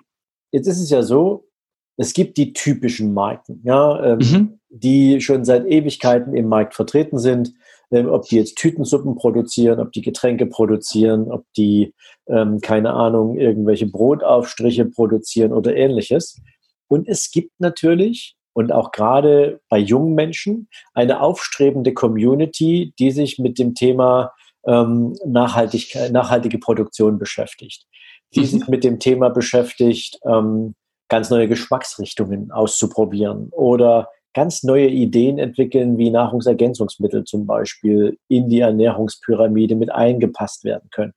jetzt 0.50 0.66
ist 0.66 0.80
es 0.80 0.90
ja 0.90 1.02
so, 1.02 1.48
es 1.96 2.12
gibt 2.12 2.36
die 2.38 2.52
typischen 2.52 3.14
Marken, 3.14 3.60
ja, 3.64 4.02
ähm, 4.04 4.18
mhm. 4.18 4.60
die 4.68 5.20
schon 5.20 5.44
seit 5.44 5.66
Ewigkeiten 5.66 6.34
im 6.34 6.48
Markt 6.48 6.74
vertreten 6.74 7.18
sind. 7.18 7.52
Ähm, 7.90 8.08
ob 8.08 8.24
die 8.24 8.36
jetzt 8.36 8.56
Tütensuppen 8.56 9.14
produzieren, 9.14 9.78
ob 9.78 9.92
die 9.92 10.02
Getränke 10.02 10.46
produzieren, 10.46 11.30
ob 11.30 11.44
die, 11.56 11.94
ähm, 12.26 12.60
keine 12.60 12.92
Ahnung, 12.92 13.38
irgendwelche 13.38 13.86
Brotaufstriche 13.86 14.86
produzieren 14.86 15.52
oder 15.52 15.76
ähnliches. 15.76 16.40
Und 16.88 17.08
es 17.08 17.30
gibt 17.30 17.52
natürlich, 17.60 18.36
und 18.52 18.72
auch 18.72 18.90
gerade 18.90 19.60
bei 19.68 19.78
jungen 19.78 20.14
Menschen, 20.14 20.68
eine 20.92 21.20
aufstrebende 21.20 21.92
Community, 21.94 22.94
die 22.98 23.10
sich 23.10 23.38
mit 23.38 23.58
dem 23.58 23.74
Thema 23.74 24.32
ähm, 24.66 25.16
Nachhaltigkeit, 25.26 26.12
nachhaltige 26.12 26.58
Produktion 26.58 27.18
beschäftigt, 27.18 27.86
die 28.34 28.40
mhm. 28.40 28.44
sich 28.44 28.68
mit 28.68 28.84
dem 28.84 28.98
Thema 28.98 29.28
beschäftigt, 29.28 30.18
ähm, 30.24 30.74
ganz 31.08 31.30
neue 31.30 31.48
Geschmacksrichtungen 31.48 32.50
auszuprobieren 32.50 33.48
oder 33.50 34.08
ganz 34.34 34.64
neue 34.64 34.88
Ideen 34.88 35.38
entwickeln, 35.38 35.96
wie 35.96 36.10
Nahrungsergänzungsmittel 36.10 37.24
zum 37.24 37.46
Beispiel 37.46 38.18
in 38.28 38.48
die 38.48 38.60
Ernährungspyramide 38.60 39.76
mit 39.76 39.92
eingepasst 39.92 40.64
werden 40.64 40.88
können. 40.90 41.14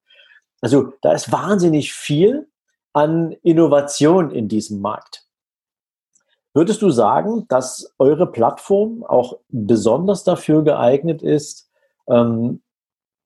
Also 0.61 0.93
da 1.01 1.13
ist 1.13 1.31
wahnsinnig 1.31 1.93
viel 1.93 2.47
an 2.93 3.31
Innovation 3.43 4.31
in 4.31 4.47
diesem 4.47 4.81
Markt. 4.81 5.23
Würdest 6.53 6.81
du 6.81 6.89
sagen, 6.89 7.45
dass 7.49 7.93
eure 7.99 8.31
Plattform 8.31 9.03
auch 9.03 9.37
besonders 9.49 10.23
dafür 10.23 10.63
geeignet 10.63 11.21
ist, 11.21 11.69
ähm, 12.09 12.61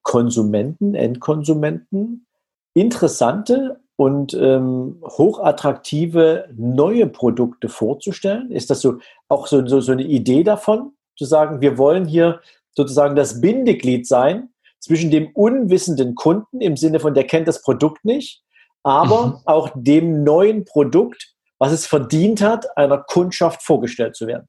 Konsumenten, 0.03 0.95
Endkonsumenten 0.95 2.25
interessante 2.73 3.79
und 3.95 4.33
ähm, 4.33 5.01
hochattraktive 5.03 6.49
neue 6.55 7.07
Produkte 7.07 7.69
vorzustellen? 7.69 8.51
Ist 8.51 8.69
das 8.69 8.81
so 8.81 8.99
auch 9.27 9.47
so, 9.47 9.65
so, 9.67 9.81
so 9.81 9.91
eine 9.91 10.03
Idee 10.03 10.43
davon, 10.43 10.93
zu 11.17 11.25
sagen, 11.25 11.61
wir 11.61 11.77
wollen 11.77 12.05
hier 12.05 12.41
sozusagen 12.75 13.15
das 13.15 13.41
Bindeglied 13.41 14.07
sein 14.07 14.49
zwischen 14.79 15.11
dem 15.11 15.29
unwissenden 15.33 16.15
Kunden 16.15 16.61
im 16.61 16.77
Sinne 16.77 16.99
von, 16.99 17.13
der 17.13 17.25
kennt 17.25 17.47
das 17.47 17.61
Produkt 17.61 18.03
nicht, 18.03 18.41
aber 18.83 19.27
mhm. 19.27 19.37
auch 19.45 19.69
dem 19.75 20.23
neuen 20.23 20.65
Produkt, 20.65 21.35
was 21.59 21.71
es 21.71 21.85
verdient 21.85 22.41
hat, 22.41 22.75
einer 22.77 22.97
Kundschaft 22.97 23.61
vorgestellt 23.61 24.15
zu 24.15 24.25
werden? 24.25 24.47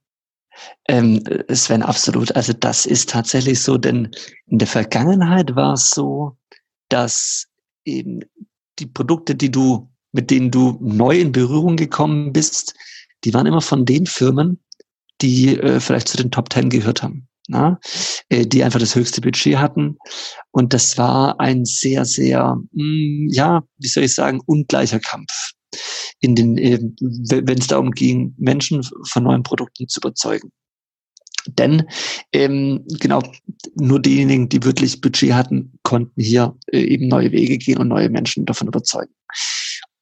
Ähm, 0.89 1.23
Sven, 1.51 1.83
absolut. 1.83 2.35
Also 2.37 2.53
das 2.53 2.87
ist 2.87 3.11
tatsächlich 3.11 3.63
so, 3.63 3.79
denn 3.79 4.11
in 4.47 4.59
der 4.59 4.69
Vergangenheit 4.69 5.55
war 5.57 5.75
es 5.75 5.91
so, 5.91 6.37
dass 6.89 7.47
eben 7.85 8.21
die 8.79 8.87
Produkte, 8.87 9.35
die 9.35 9.51
du, 9.51 9.91
mit 10.13 10.31
denen 10.31 10.51
du 10.51 10.79
neu 10.81 11.19
in 11.19 11.33
Berührung 11.33 11.77
gekommen 11.77 12.33
bist, 12.33 12.75
die 13.25 13.33
waren 13.35 13.47
immer 13.47 13.61
von 13.61 13.85
den 13.85 14.07
Firmen, 14.07 14.61
die 15.21 15.59
äh, 15.59 15.81
vielleicht 15.81 16.09
zu 16.09 16.17
den 16.17 16.31
Top 16.31 16.51
Ten 16.51 16.69
gehört 16.69 17.03
haben. 17.03 17.29
Na? 17.49 17.79
Äh, 18.29 18.47
die 18.47 18.63
einfach 18.63 18.81
das 18.81 18.95
höchste 18.95 19.21
Budget 19.21 19.57
hatten. 19.57 19.97
Und 20.51 20.73
das 20.73 20.99
war 20.99 21.41
ein 21.41 21.65
sehr, 21.65 22.05
sehr, 22.05 22.57
mh, 22.73 22.83
hm, 22.83 23.29
ja, 23.31 23.63
wie 23.79 23.89
soll 23.89 24.05
ich 24.05 24.15
sagen, 24.15 24.41
ungleicher 24.47 25.01
Kampf 25.01 25.53
in 26.21 26.35
den, 26.35 26.59
äh, 26.59 26.79
wenn 27.01 27.59
es 27.59 27.67
darum 27.67 27.91
ging, 27.91 28.35
Menschen 28.39 28.83
von 29.09 29.25
neuen 29.25 29.43
Produkten 29.43 29.89
zu 29.89 30.01
überzeugen. 30.01 30.53
Denn 31.47 31.89
ähm, 32.33 32.85
genau 33.01 33.21
nur 33.75 34.01
diejenigen, 34.01 34.49
die 34.49 34.63
wirklich 34.63 35.01
Budget 35.01 35.33
hatten, 35.33 35.73
konnten 35.83 36.21
hier 36.21 36.57
äh, 36.73 36.81
eben 36.81 37.09
neue 37.09 37.33
Wege 37.33 37.59
gehen 37.59 37.79
und 37.79 37.89
neue 37.89 38.09
Menschen 38.11 38.47
davon 38.47 38.69
überzeugen. 38.69 39.13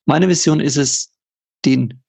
Meine 0.05 0.29
Vision 0.29 0.61
ist 0.61 0.77
es, 0.77 1.11
den 1.65 2.03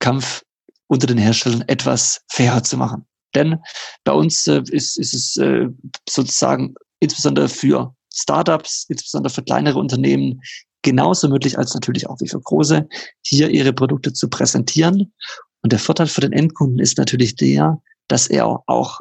Kampf 0.00 0.42
unter 0.86 1.06
den 1.06 1.18
Herstellern 1.18 1.64
etwas 1.66 2.22
fairer 2.28 2.62
zu 2.62 2.76
machen. 2.76 3.06
Denn 3.34 3.58
bei 4.04 4.12
uns 4.12 4.46
äh, 4.46 4.62
ist, 4.70 4.98
ist 4.98 5.14
es 5.14 5.36
äh, 5.36 5.66
sozusagen 6.08 6.74
insbesondere 7.00 7.48
für 7.48 7.94
Startups, 8.12 8.86
insbesondere 8.88 9.32
für 9.32 9.42
kleinere 9.42 9.78
Unternehmen, 9.78 10.40
genauso 10.84 11.28
möglich 11.28 11.58
als 11.58 11.74
natürlich 11.74 12.08
auch 12.08 12.20
wie 12.20 12.28
für 12.28 12.40
große, 12.40 12.86
hier 13.22 13.50
ihre 13.50 13.72
Produkte 13.72 14.12
zu 14.12 14.28
präsentieren 14.28 15.12
Und 15.62 15.72
der 15.72 15.80
Vorteil 15.80 16.06
für 16.06 16.20
den 16.20 16.32
Endkunden 16.32 16.78
ist 16.78 16.98
natürlich 16.98 17.34
der, 17.34 17.82
dass 18.06 18.28
er 18.28 18.46
auch 18.46 19.00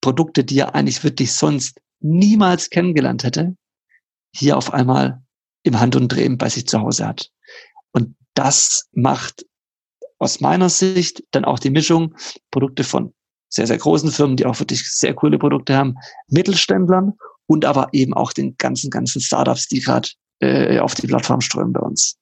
Produkte, 0.00 0.44
die 0.44 0.60
er 0.60 0.74
eigentlich 0.74 1.02
wirklich 1.04 1.32
sonst 1.32 1.80
niemals 2.00 2.70
kennengelernt 2.70 3.24
hätte, 3.24 3.56
hier 4.34 4.56
auf 4.56 4.72
einmal 4.72 5.22
im 5.64 5.78
Handumdrehen 5.78 6.38
bei 6.38 6.48
sich 6.48 6.66
zu 6.66 6.80
Hause 6.80 7.06
hat. 7.06 7.30
Und 7.92 8.14
das 8.34 8.88
macht 8.92 9.44
aus 10.18 10.40
meiner 10.40 10.68
Sicht 10.68 11.24
dann 11.32 11.44
auch 11.44 11.58
die 11.58 11.70
Mischung 11.70 12.14
Produkte 12.50 12.84
von 12.84 13.12
sehr, 13.48 13.66
sehr 13.66 13.78
großen 13.78 14.10
Firmen, 14.10 14.36
die 14.36 14.46
auch 14.46 14.58
wirklich 14.58 14.88
sehr 14.90 15.14
coole 15.14 15.38
Produkte 15.38 15.76
haben, 15.76 15.96
Mittelständlern 16.28 17.14
und 17.46 17.64
aber 17.64 17.88
eben 17.92 18.14
auch 18.14 18.32
den 18.32 18.56
ganzen, 18.56 18.90
ganzen 18.90 19.20
Startups, 19.20 19.68
die 19.68 19.80
gerade 19.80 20.08
äh, 20.40 20.78
auf 20.78 20.94
die 20.94 21.06
Plattform 21.06 21.40
strömen 21.40 21.72
bei 21.72 21.80
uns. 21.80 22.18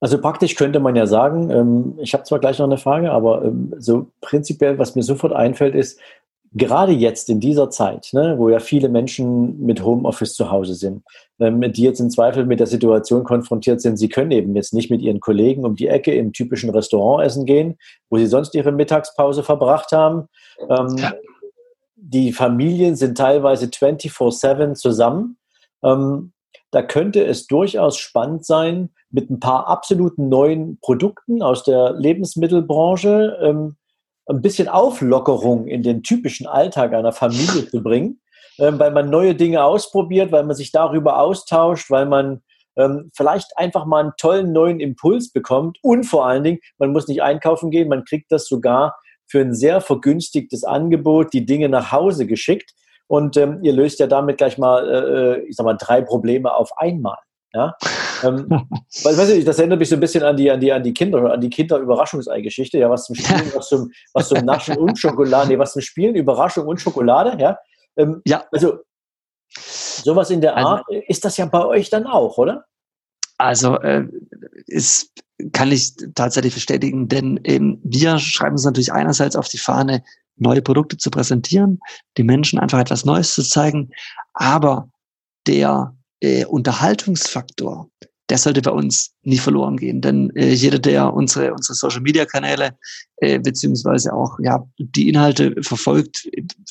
Also 0.00 0.20
praktisch 0.20 0.56
könnte 0.56 0.78
man 0.78 0.94
ja 0.94 1.06
sagen, 1.06 1.50
ähm, 1.50 1.98
ich 2.00 2.12
habe 2.12 2.24
zwar 2.24 2.38
gleich 2.38 2.58
noch 2.58 2.66
eine 2.66 2.78
Frage, 2.78 3.10
aber 3.10 3.44
ähm, 3.44 3.74
so 3.78 4.08
prinzipiell, 4.20 4.78
was 4.78 4.94
mir 4.94 5.02
sofort 5.02 5.32
einfällt, 5.32 5.74
ist, 5.74 5.98
gerade 6.52 6.92
jetzt 6.92 7.28
in 7.28 7.40
dieser 7.40 7.70
Zeit, 7.70 8.10
ne, 8.12 8.34
wo 8.38 8.48
ja 8.48 8.60
viele 8.60 8.88
Menschen 8.88 9.64
mit 9.64 9.82
Homeoffice 9.84 10.34
zu 10.34 10.50
Hause 10.50 10.74
sind, 10.74 11.02
ähm, 11.38 11.60
die 11.72 11.82
jetzt 11.82 12.00
im 12.00 12.10
Zweifel 12.10 12.46
mit 12.46 12.60
der 12.60 12.66
Situation 12.66 13.24
konfrontiert 13.24 13.80
sind, 13.80 13.96
sie 13.98 14.08
können 14.08 14.30
eben 14.30 14.54
jetzt 14.54 14.72
nicht 14.72 14.90
mit 14.90 15.02
ihren 15.02 15.20
Kollegen 15.20 15.64
um 15.64 15.76
die 15.76 15.88
Ecke 15.88 16.14
im 16.14 16.32
typischen 16.32 16.70
Restaurant 16.70 17.24
essen 17.24 17.44
gehen, 17.44 17.76
wo 18.10 18.16
sie 18.16 18.26
sonst 18.26 18.54
ihre 18.54 18.72
Mittagspause 18.72 19.42
verbracht 19.42 19.92
haben. 19.92 20.28
Ähm, 20.68 20.96
ja. 20.98 21.14
Die 21.96 22.32
Familien 22.32 22.96
sind 22.96 23.18
teilweise 23.18 23.66
24-7 23.66 24.74
zusammen. 24.74 25.36
Ähm, 25.86 26.32
da 26.72 26.82
könnte 26.82 27.24
es 27.24 27.46
durchaus 27.46 27.96
spannend 27.96 28.44
sein, 28.44 28.90
mit 29.10 29.30
ein 29.30 29.40
paar 29.40 29.68
absoluten 29.68 30.28
neuen 30.28 30.78
Produkten 30.80 31.42
aus 31.42 31.62
der 31.62 31.94
Lebensmittelbranche 31.94 33.38
ähm, 33.40 33.76
ein 34.26 34.42
bisschen 34.42 34.68
Auflockerung 34.68 35.68
in 35.68 35.82
den 35.82 36.02
typischen 36.02 36.46
Alltag 36.46 36.92
einer 36.92 37.12
Familie 37.12 37.68
zu 37.70 37.82
bringen, 37.82 38.20
ähm, 38.58 38.78
weil 38.78 38.90
man 38.90 39.08
neue 39.08 39.34
Dinge 39.34 39.64
ausprobiert, 39.64 40.32
weil 40.32 40.44
man 40.44 40.56
sich 40.56 40.72
darüber 40.72 41.20
austauscht, 41.20 41.90
weil 41.90 42.06
man 42.06 42.42
ähm, 42.76 43.10
vielleicht 43.14 43.56
einfach 43.56 43.86
mal 43.86 44.00
einen 44.00 44.12
tollen 44.18 44.52
neuen 44.52 44.80
Impuls 44.80 45.32
bekommt. 45.32 45.78
Und 45.82 46.04
vor 46.04 46.26
allen 46.26 46.42
Dingen, 46.42 46.58
man 46.78 46.92
muss 46.92 47.06
nicht 47.06 47.22
einkaufen 47.22 47.70
gehen, 47.70 47.88
man 47.88 48.04
kriegt 48.04 48.32
das 48.32 48.48
sogar 48.48 48.96
für 49.28 49.40
ein 49.40 49.54
sehr 49.54 49.80
vergünstigtes 49.80 50.64
Angebot, 50.64 51.32
die 51.32 51.46
Dinge 51.46 51.68
nach 51.68 51.92
Hause 51.92 52.26
geschickt 52.26 52.72
und 53.08 53.36
ähm, 53.36 53.60
ihr 53.62 53.72
löst 53.72 53.98
ja 53.98 54.06
damit 54.06 54.38
gleich 54.38 54.58
mal, 54.58 54.88
äh, 54.88 55.40
äh 55.40 55.48
ich 55.48 55.56
sag 55.56 55.64
mal, 55.64 55.76
drei 55.78 56.02
Probleme 56.02 56.52
auf 56.52 56.76
einmal. 56.78 57.18
Ja? 57.52 57.76
ähm, 58.22 58.46
weil, 59.04 59.16
weiß 59.16 59.30
ich, 59.30 59.44
das 59.44 59.58
erinnert 59.58 59.78
mich 59.78 59.88
so 59.88 59.96
ein 59.96 60.00
bisschen 60.00 60.22
an 60.22 60.36
die, 60.36 60.50
an 60.50 60.60
die, 60.60 60.72
an 60.72 60.82
die 60.82 60.92
Kinder, 60.92 61.32
an 61.32 61.40
die 61.40 61.50
Kinder-Überraschungsei-Geschichte, 61.50 62.78
ja, 62.78 62.90
was 62.90 63.04
zum 63.04 63.16
Spielen, 63.16 63.52
was 63.54 63.68
zum, 63.68 63.90
was 64.12 64.28
zum 64.28 64.44
Naschen 64.44 64.76
und 64.76 64.98
Schokolade, 64.98 65.48
nee, 65.48 65.58
was 65.58 65.72
zum 65.72 65.82
Spielen, 65.82 66.14
Überraschung 66.14 66.66
und 66.66 66.80
Schokolade, 66.80 67.40
ja. 67.40 67.58
Ähm, 67.96 68.22
ja. 68.26 68.44
Also, 68.52 68.80
sowas 69.48 70.30
in 70.30 70.40
der 70.40 70.56
also 70.56 70.68
Art, 70.68 70.84
also, 70.88 71.02
ist 71.08 71.24
das 71.24 71.36
ja 71.36 71.46
bei 71.46 71.64
euch 71.64 71.90
dann 71.90 72.06
auch, 72.06 72.38
oder? 72.38 72.64
Also, 73.38 73.76
äh, 73.80 74.04
ist, 74.66 75.12
kann 75.52 75.70
ich 75.70 75.94
tatsächlich 76.14 76.54
bestätigen, 76.54 77.08
denn 77.08 77.40
eben 77.44 77.80
wir 77.84 78.18
schreiben 78.18 78.52
uns 78.52 78.64
natürlich 78.64 78.92
einerseits 78.92 79.36
auf 79.36 79.48
die 79.48 79.58
Fahne, 79.58 80.02
neue 80.36 80.62
Produkte 80.62 80.96
zu 80.96 81.10
präsentieren, 81.10 81.78
die 82.16 82.22
Menschen 82.22 82.58
einfach 82.58 82.78
etwas 82.78 83.04
Neues 83.04 83.34
zu 83.34 83.42
zeigen, 83.42 83.90
aber 84.34 84.88
der 85.46 85.94
äh, 86.20 86.44
Unterhaltungsfaktor, 86.44 87.88
der 88.28 88.38
sollte 88.38 88.62
bei 88.62 88.70
uns 88.70 89.12
nie 89.22 89.38
verloren 89.38 89.76
gehen. 89.76 90.00
Denn 90.00 90.30
äh, 90.34 90.52
jeder, 90.52 90.78
der 90.78 91.12
unsere, 91.14 91.52
unsere 91.52 91.74
Social-Media-Kanäle 91.74 92.76
äh, 93.18 93.38
beziehungsweise 93.38 94.12
auch 94.12 94.38
ja, 94.40 94.64
die 94.78 95.08
Inhalte 95.08 95.54
verfolgt, 95.62 96.28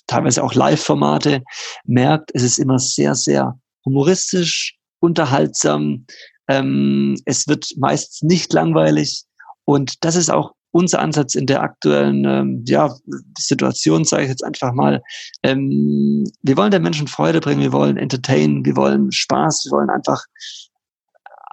teilweise 0.08 0.44
auch 0.44 0.54
Live-Formate, 0.54 1.44
merkt, 1.86 2.32
es 2.34 2.44
ist 2.44 2.60
immer 2.60 2.80
sehr, 2.80 3.16
sehr 3.16 3.58
humoristisch, 3.86 4.76
unterhaltsam. 5.00 6.06
Ähm, 6.48 7.16
es 7.26 7.48
wird 7.48 7.72
meist 7.78 8.24
nicht 8.24 8.52
langweilig. 8.54 9.24
Und 9.64 10.04
das 10.04 10.16
ist 10.16 10.30
auch 10.30 10.54
unser 10.76 11.00
Ansatz 11.00 11.36
in 11.36 11.46
der 11.46 11.62
aktuellen 11.62 12.26
ähm, 12.26 12.66
ja, 12.68 12.94
Situation, 13.40 14.04
sage 14.04 14.24
ich 14.24 14.30
jetzt 14.30 14.44
einfach 14.44 14.74
mal, 14.74 15.02
ähm, 15.42 16.30
wir 16.42 16.58
wollen 16.58 16.72
den 16.72 16.84
Menschen 16.84 17.08
Freude 17.08 17.40
bringen, 17.40 17.62
wir 17.62 17.72
wollen 17.72 17.96
entertainen, 17.96 18.66
wir 18.66 18.76
wollen 18.76 19.10
Spaß, 19.10 19.66
wir 19.66 19.72
wollen 19.72 19.90
einfach 19.90 20.22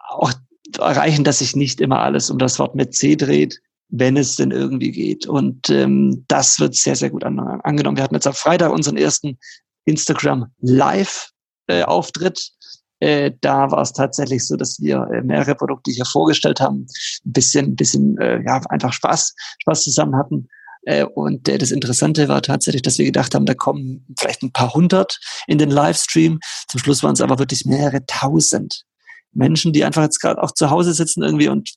auch 0.09 0.33
erreichen, 0.77 1.23
dass 1.23 1.39
sich 1.39 1.55
nicht 1.55 1.81
immer 1.81 2.01
alles 2.01 2.31
um 2.31 2.39
das 2.39 2.59
Wort 2.59 2.75
mit 2.75 2.95
C 2.95 3.15
dreht, 3.15 3.61
wenn 3.91 4.17
es 4.17 4.35
denn 4.35 4.51
irgendwie 4.51 4.91
geht. 4.91 5.29
Und 5.29 5.71
ähm, 5.71 6.25
das 6.27 6.59
wird 6.59 6.75
sehr, 6.75 6.97
sehr 6.97 7.11
gut 7.11 7.23
an, 7.23 7.39
angenommen. 7.39 7.97
Wir 7.97 8.03
hatten 8.03 8.17
jetzt 8.17 8.27
am 8.27 8.35
Freitag 8.35 8.73
unseren 8.73 8.97
ersten 8.97 9.39
Instagram 9.85 10.47
Live-Auftritt. 10.59 12.51
Äh, 13.03 13.33
da 13.41 13.69
war 13.73 13.83
es 13.83 13.93
tatsächlich 13.93 14.47
so, 14.47 14.55
dass 14.55 14.81
wir 14.81 15.09
äh, 15.13 15.23
mehrere 15.23 15.57
Produkte 15.57 15.91
hier 15.91 16.05
vorgestellt 16.05 16.61
haben, 16.61 16.87
ein 17.27 17.33
bisschen, 17.33 17.75
bisschen, 17.75 18.17
äh, 18.19 18.41
ja, 18.45 18.61
einfach 18.69 18.93
Spaß, 18.93 19.35
Spaß 19.63 19.83
zusammen 19.83 20.15
hatten. 20.15 20.47
Äh, 20.83 21.03
und 21.07 21.49
äh, 21.49 21.59
das 21.59 21.73
Interessante 21.73 22.29
war 22.29 22.43
tatsächlich, 22.43 22.83
dass 22.83 22.99
wir 22.99 23.05
gedacht 23.05 23.35
haben, 23.35 23.45
da 23.45 23.55
kommen 23.55 24.07
vielleicht 24.17 24.45
ein 24.45 24.53
paar 24.53 24.73
hundert 24.73 25.19
in 25.49 25.59
den 25.59 25.69
Livestream. 25.69 26.39
Zum 26.69 26.79
Schluss 26.79 27.03
waren 27.03 27.15
es 27.15 27.21
aber 27.21 27.41
wirklich 27.41 27.65
mehrere 27.65 28.07
tausend 28.07 28.85
Menschen, 29.33 29.73
die 29.73 29.83
einfach 29.83 30.03
jetzt 30.03 30.21
gerade 30.21 30.41
auch 30.41 30.53
zu 30.53 30.71
Hause 30.71 30.95
sitzen 30.95 31.25
irgendwie 31.25 31.49
und 31.49 31.75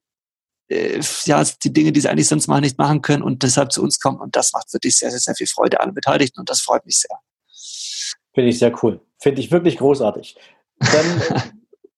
ja, 0.68 1.44
die 1.64 1.74
Dinge, 1.74 1.92
die 1.92 2.02
sie 2.02 2.10
eigentlich 2.10 2.28
sonst 2.28 2.48
mal 2.48 2.60
nicht 2.60 2.80
machen 2.80 3.04
können 3.04 3.22
und 3.22 3.44
deshalb 3.44 3.72
zu 3.72 3.84
uns 3.84 4.00
kommen. 4.00 4.20
Und 4.20 4.36
das 4.36 4.52
macht 4.52 4.74
wirklich 4.74 4.98
sehr, 4.98 5.12
sehr, 5.12 5.20
sehr 5.20 5.36
viel 5.36 5.46
Freude 5.46 5.80
allen 5.80 5.94
Beteiligten 5.94 6.40
und 6.40 6.50
das 6.50 6.62
freut 6.62 6.84
mich 6.88 7.00
sehr. 7.00 7.20
Finde 8.34 8.50
ich 8.50 8.58
sehr 8.58 8.74
cool. 8.84 9.00
Finde 9.20 9.42
ich 9.42 9.52
wirklich 9.52 9.78
großartig. 9.78 10.36
Dann 10.80 11.42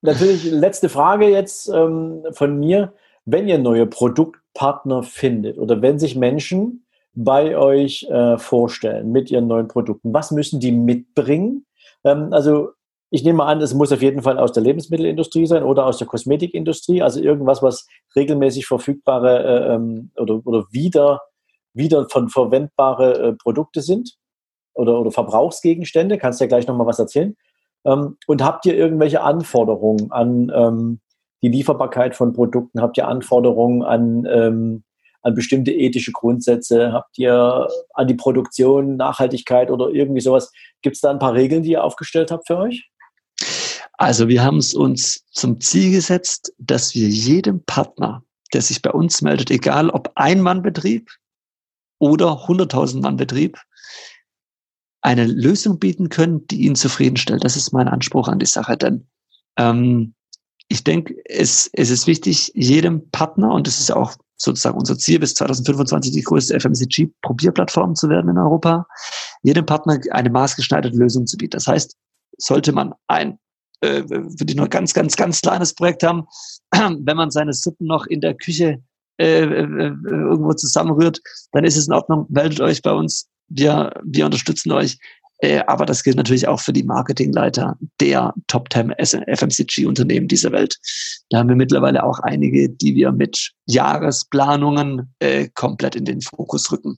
natürlich 0.01 0.49
letzte 0.51 0.89
Frage 0.89 1.29
jetzt 1.29 1.69
ähm, 1.69 2.23
von 2.31 2.59
mir. 2.59 2.93
Wenn 3.25 3.47
ihr 3.49 3.57
neue 3.57 3.85
Produktpartner 3.85 5.03
findet 5.03 5.57
oder 5.57 5.81
wenn 5.81 5.99
sich 5.99 6.15
Menschen 6.15 6.85
bei 7.13 7.57
euch 7.57 8.03
äh, 8.09 8.37
vorstellen 8.37 9.11
mit 9.11 9.29
ihren 9.31 9.47
neuen 9.47 9.67
Produkten, 9.67 10.13
was 10.13 10.31
müssen 10.31 10.59
die 10.59 10.71
mitbringen? 10.71 11.65
Ähm, 12.03 12.31
also 12.31 12.69
ich 13.09 13.23
nehme 13.23 13.43
an, 13.43 13.61
es 13.61 13.73
muss 13.73 13.91
auf 13.91 14.01
jeden 14.01 14.21
Fall 14.21 14.37
aus 14.37 14.51
der 14.51 14.63
Lebensmittelindustrie 14.63 15.47
sein 15.47 15.63
oder 15.63 15.85
aus 15.85 15.97
der 15.97 16.07
Kosmetikindustrie, 16.07 17.01
also 17.01 17.21
irgendwas, 17.21 17.63
was 17.63 17.87
regelmäßig 18.15 18.65
verfügbare 18.65 19.43
äh, 19.43 19.75
ähm, 19.75 20.11
oder, 20.17 20.41
oder 20.45 20.65
wieder, 20.71 21.21
wieder 21.73 22.07
von 22.09 22.29
verwendbare 22.29 23.13
äh, 23.13 23.33
Produkte 23.33 23.81
sind 23.81 24.17
oder, 24.73 24.99
oder 24.99 25.11
Verbrauchsgegenstände. 25.11 26.17
Kannst 26.17 26.39
du 26.39 26.45
ja 26.45 26.49
gleich 26.49 26.67
nochmal 26.67 26.87
was 26.87 26.99
erzählen? 26.99 27.35
Ähm, 27.87 28.17
und 28.27 28.43
habt 28.43 28.65
ihr 28.65 28.75
irgendwelche 28.75 29.21
Anforderungen 29.21 30.11
an 30.11 30.51
ähm, 30.53 30.99
die 31.41 31.47
Lieferbarkeit 31.47 32.15
von 32.15 32.33
Produkten? 32.33 32.81
Habt 32.81 32.97
ihr 32.97 33.07
Anforderungen 33.07 33.81
an, 33.83 34.27
ähm, 34.29 34.83
an 35.21 35.33
bestimmte 35.33 35.71
ethische 35.71 36.11
Grundsätze? 36.11 36.91
Habt 36.91 37.17
ihr 37.17 37.67
an 37.93 38.07
die 38.07 38.15
Produktion, 38.15 38.97
Nachhaltigkeit 38.97 39.71
oder 39.71 39.89
irgendwie 39.89 40.21
sowas? 40.21 40.51
Gibt 40.81 40.97
es 40.97 41.01
da 41.01 41.09
ein 41.09 41.19
paar 41.19 41.33
Regeln, 41.33 41.63
die 41.63 41.71
ihr 41.71 41.83
aufgestellt 41.83 42.29
habt 42.29 42.47
für 42.47 42.57
euch? 42.57 42.89
Also 43.93 44.27
wir 44.27 44.43
haben 44.43 44.57
es 44.57 44.75
uns 44.75 45.25
zum 45.31 45.59
Ziel 45.59 45.91
gesetzt, 45.91 46.53
dass 46.59 46.93
wir 46.93 47.07
jedem 47.07 47.63
Partner, 47.65 48.23
der 48.53 48.61
sich 48.61 48.81
bei 48.81 48.91
uns 48.91 49.23
meldet, 49.23 49.49
egal 49.49 49.89
ob 49.89 50.11
Ein-Mann-Betrieb 50.15 51.09
oder 51.97 52.45
100.000 52.45 53.01
Mann-Betrieb, 53.01 53.57
eine 55.07 55.25
Lösung 55.25 55.79
bieten 55.79 56.09
können, 56.09 56.45
die 56.47 56.65
ihn 56.65 56.75
zufriedenstellt. 56.75 57.45
Das 57.45 57.55
ist 57.55 57.71
mein 57.71 57.87
Anspruch 57.87 58.27
an 58.27 58.39
die 58.39 58.45
Sache. 58.45 58.75
Denn 58.75 59.07
ähm, 59.57 60.13
ich 60.67 60.83
denke, 60.83 61.15
es, 61.23 61.69
es 61.71 61.89
ist 61.89 62.07
wichtig, 62.07 62.51
jedem 62.55 63.09
Partner, 63.11 63.53
und 63.53 63.67
das 63.67 63.79
ist 63.79 63.89
auch 63.89 64.15
sozusagen 64.35 64.77
unser 64.77 64.97
Ziel, 64.97 65.19
bis 65.19 65.33
2025 65.35 66.11
die 66.11 66.23
größte 66.23 66.59
FMCG-Probierplattform 66.59 67.95
zu 67.95 68.09
werden 68.09 68.29
in 68.29 68.37
Europa, 68.37 68.85
jedem 69.43 69.65
Partner 69.65 69.97
eine 70.11 70.29
maßgeschneiderte 70.29 70.97
Lösung 70.97 71.25
zu 71.25 71.37
bieten. 71.37 71.51
Das 71.51 71.67
heißt, 71.67 71.95
sollte 72.37 72.73
man 72.73 72.93
ein 73.07 73.39
äh, 73.79 74.03
würde 74.09 74.45
ich 74.49 74.55
nur 74.55 74.67
ganz, 74.67 74.93
ganz, 74.93 75.15
ganz 75.15 75.39
kleines 75.39 75.73
Projekt 75.73 76.03
haben, 76.03 76.27
wenn 76.71 77.15
man 77.15 77.31
seine 77.31 77.53
Suppen 77.53 77.87
noch 77.87 78.07
in 78.07 78.19
der 78.19 78.33
Küche 78.33 78.83
äh, 79.19 79.43
äh, 79.43 79.93
irgendwo 80.03 80.51
zusammenrührt, 80.53 81.21
dann 81.53 81.63
ist 81.63 81.77
es 81.77 81.87
in 81.87 81.93
Ordnung, 81.93 82.25
meldet 82.27 82.59
euch 82.59 82.81
bei 82.81 82.91
uns 82.91 83.29
wir, 83.49 83.91
wir 84.03 84.25
unterstützen 84.25 84.71
euch. 84.71 84.97
Äh, 85.39 85.61
aber 85.67 85.85
das 85.85 86.03
gilt 86.03 86.17
natürlich 86.17 86.47
auch 86.47 86.59
für 86.59 86.73
die 86.73 86.83
Marketingleiter 86.83 87.77
der 87.99 88.33
Top 88.47 88.73
10 88.73 88.95
FMCG-Unternehmen 88.97 90.27
dieser 90.27 90.51
Welt. 90.51 90.77
Da 91.29 91.39
haben 91.39 91.49
wir 91.49 91.55
mittlerweile 91.55 92.03
auch 92.03 92.19
einige, 92.19 92.69
die 92.69 92.95
wir 92.95 93.11
mit 93.11 93.51
Jahresplanungen 93.67 95.13
äh, 95.19 95.47
komplett 95.53 95.95
in 95.95 96.05
den 96.05 96.21
Fokus 96.21 96.71
rücken. 96.71 96.97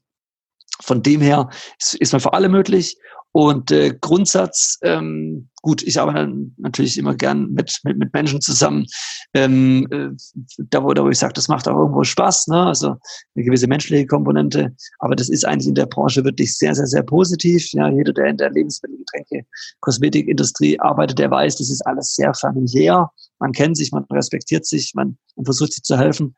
Von 0.82 1.04
dem 1.04 1.22
her 1.22 1.50
ist, 1.80 1.96
ist 1.96 2.12
man 2.13 2.22
für 2.22 2.34
alle 2.34 2.50
möglich. 2.50 2.98
Und 3.32 3.70
äh, 3.70 3.96
Grundsatz, 4.02 4.80
ähm, 4.82 5.50
gut, 5.62 5.84
ich 5.84 6.00
arbeite 6.00 6.34
natürlich 6.58 6.98
immer 6.98 7.13
gern 7.13 7.52
mit, 7.52 7.80
mit, 7.84 7.98
mit 7.98 8.12
Menschen 8.12 8.42
zusammen, 8.42 8.88
ähm, 9.36 9.88
äh, 9.92 10.10
da, 10.58 10.84
wo, 10.84 10.92
da 10.94 11.04
wo 11.04 11.10
ich 11.10 11.20
sage, 11.20 11.34
das 11.34 11.48
macht 11.48 11.68
auch 11.68 11.78
irgendwo 11.78 12.04
Spaß, 12.04 12.48
ne? 12.48 12.65
also 12.65 12.96
eine 13.36 13.46
gewisse 13.46 13.68
menschliche 13.68 14.08
Komponente, 14.08 14.76
aber 14.98 15.15
das 15.15 15.30
ist 15.30 15.46
eigentlich 15.46 15.68
in 15.68 15.76
der 15.76 15.86
Branche 15.86 16.24
wirklich 16.24 16.58
sehr, 16.58 16.74
sehr, 16.74 16.88
sehr 16.88 17.04
positiv. 17.04 17.72
Ja, 17.74 17.89
jeder, 17.89 18.13
der 18.13 18.26
in 18.26 18.38
der 18.38 18.50
Lebensmittel, 18.50 18.98
Getränke, 18.98 19.48
Kosmetikindustrie 19.82 20.80
arbeitet, 20.80 21.20
der 21.20 21.30
weiß, 21.30 21.58
das 21.58 21.70
ist 21.70 21.86
alles 21.86 22.15
sehr 22.15 22.34
familiär. 22.34 23.12
Man 23.38 23.52
kennt 23.52 23.78
sich, 23.78 23.92
man 23.92 24.06
respektiert 24.12 24.65
sich, 24.65 24.94
man, 24.96 25.18
man 25.36 25.46
versucht 25.46 25.74
sich 25.74 25.84
zu 25.84 25.98
helfen. 25.98 26.36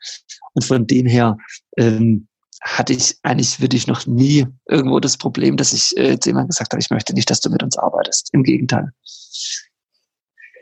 Und 0.54 0.66
von 0.66 0.86
dem 0.86 1.06
her 1.06 1.38
ähm, 1.78 2.28
hatte 2.62 2.94
ich 2.94 3.18
eigentlich 3.24 3.60
wirklich 3.60 3.88
noch 3.88 4.06
nie 4.06 4.46
irgendwo 4.70 5.00
das 5.00 5.18
Problem, 5.18 5.58
dass 5.58 5.74
ich 5.74 5.98
äh, 5.98 6.20
zu 6.20 6.30
jemandem 6.30 6.50
gesagt 6.50 6.72
habe, 6.72 6.82
ich 6.82 6.92
möchte 6.92 7.14
nicht, 7.14 7.30
dass 7.30 7.42
du 7.42 7.50
mit 7.50 7.64
uns 7.64 7.78
arbeitest. 7.78 8.30
Im 8.34 8.44
Gegenteil. 8.44 8.92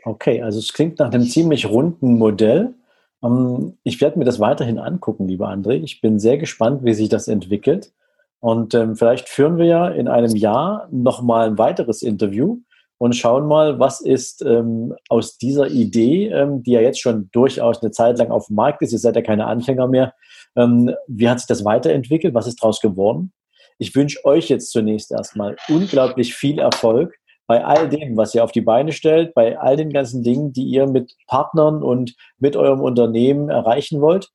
Okay, 0.04 0.42
also 0.42 0.58
es 0.58 0.72
klingt 0.72 0.98
nach 0.98 1.12
einem 1.12 1.28
ziemlich 1.28 1.66
runden 1.66 2.16
Modell. 2.16 2.74
Ähm, 3.22 3.76
ich 3.82 4.00
werde 4.00 4.18
mir 4.18 4.24
das 4.24 4.40
weiterhin 4.40 4.78
angucken, 4.78 5.28
lieber 5.28 5.50
André. 5.50 5.82
Ich 5.82 6.00
bin 6.00 6.18
sehr 6.18 6.38
gespannt, 6.38 6.84
wie 6.84 6.94
sich 6.94 7.10
das 7.10 7.28
entwickelt. 7.28 7.92
Und 8.40 8.72
ähm, 8.72 8.96
vielleicht 8.96 9.28
führen 9.28 9.58
wir 9.58 9.66
ja 9.66 9.88
in 9.88 10.08
einem 10.08 10.34
Jahr 10.34 10.88
nochmal 10.90 11.48
ein 11.48 11.58
weiteres 11.58 12.02
Interview 12.02 12.60
und 13.00 13.16
schauen 13.16 13.46
mal, 13.46 13.78
was 13.78 14.02
ist 14.02 14.42
ähm, 14.42 14.94
aus 15.08 15.38
dieser 15.38 15.68
Idee, 15.68 16.28
ähm, 16.28 16.62
die 16.62 16.72
ja 16.72 16.82
jetzt 16.82 17.00
schon 17.00 17.30
durchaus 17.32 17.80
eine 17.80 17.92
Zeit 17.92 18.18
lang 18.18 18.30
auf 18.30 18.48
dem 18.48 18.56
Markt 18.56 18.82
ist, 18.82 18.92
ihr 18.92 18.98
seid 18.98 19.16
ja 19.16 19.22
keine 19.22 19.46
Anfänger 19.46 19.88
mehr, 19.88 20.12
ähm, 20.54 20.94
wie 21.08 21.26
hat 21.26 21.40
sich 21.40 21.46
das 21.46 21.64
weiterentwickelt? 21.64 22.34
Was 22.34 22.46
ist 22.46 22.62
daraus 22.62 22.78
geworden? 22.82 23.32
Ich 23.78 23.94
wünsche 23.94 24.22
euch 24.26 24.50
jetzt 24.50 24.70
zunächst 24.70 25.12
erstmal 25.12 25.56
unglaublich 25.70 26.34
viel 26.34 26.58
Erfolg 26.58 27.14
bei 27.46 27.64
all 27.64 27.88
dem, 27.88 28.18
was 28.18 28.34
ihr 28.34 28.44
auf 28.44 28.52
die 28.52 28.60
Beine 28.60 28.92
stellt, 28.92 29.32
bei 29.32 29.58
all 29.58 29.78
den 29.78 29.94
ganzen 29.94 30.22
Dingen, 30.22 30.52
die 30.52 30.64
ihr 30.64 30.86
mit 30.86 31.16
Partnern 31.26 31.82
und 31.82 32.14
mit 32.38 32.54
eurem 32.54 32.82
Unternehmen 32.82 33.48
erreichen 33.48 34.02
wollt. 34.02 34.28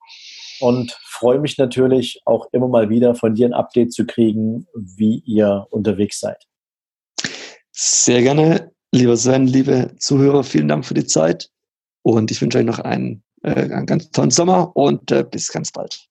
Und 0.60 0.97
freue 1.06 1.38
mich 1.38 1.60
natürlich 1.60 2.19
auch 2.25 2.47
immer 2.51 2.67
mal 2.67 2.89
wieder 2.89 3.13
von 3.13 3.36
dir 3.36 3.45
ein 3.45 3.54
Update 3.54 3.93
zu 3.93 4.08
kriegen, 4.08 4.65
wie 4.73 5.19
ihr 5.19 5.67
unterwegs 5.69 6.19
seid. 6.19 6.47
Sehr 7.77 8.21
gerne, 8.21 8.71
lieber 8.93 9.17
Sven, 9.17 9.47
liebe 9.47 9.91
Zuhörer, 9.99 10.45
vielen 10.45 10.69
Dank 10.69 10.85
für 10.85 10.93
die 10.93 11.05
Zeit 11.05 11.49
und 12.03 12.31
ich 12.31 12.41
wünsche 12.41 12.59
euch 12.59 12.65
noch 12.65 12.79
einen 12.79 13.21
äh, 13.43 13.71
einen 13.71 13.85
ganz 13.85 14.09
tollen 14.11 14.31
Sommer 14.31 14.75
und 14.75 15.11
äh, 15.11 15.25
bis 15.29 15.51
ganz 15.51 15.71
bald. 15.71 16.07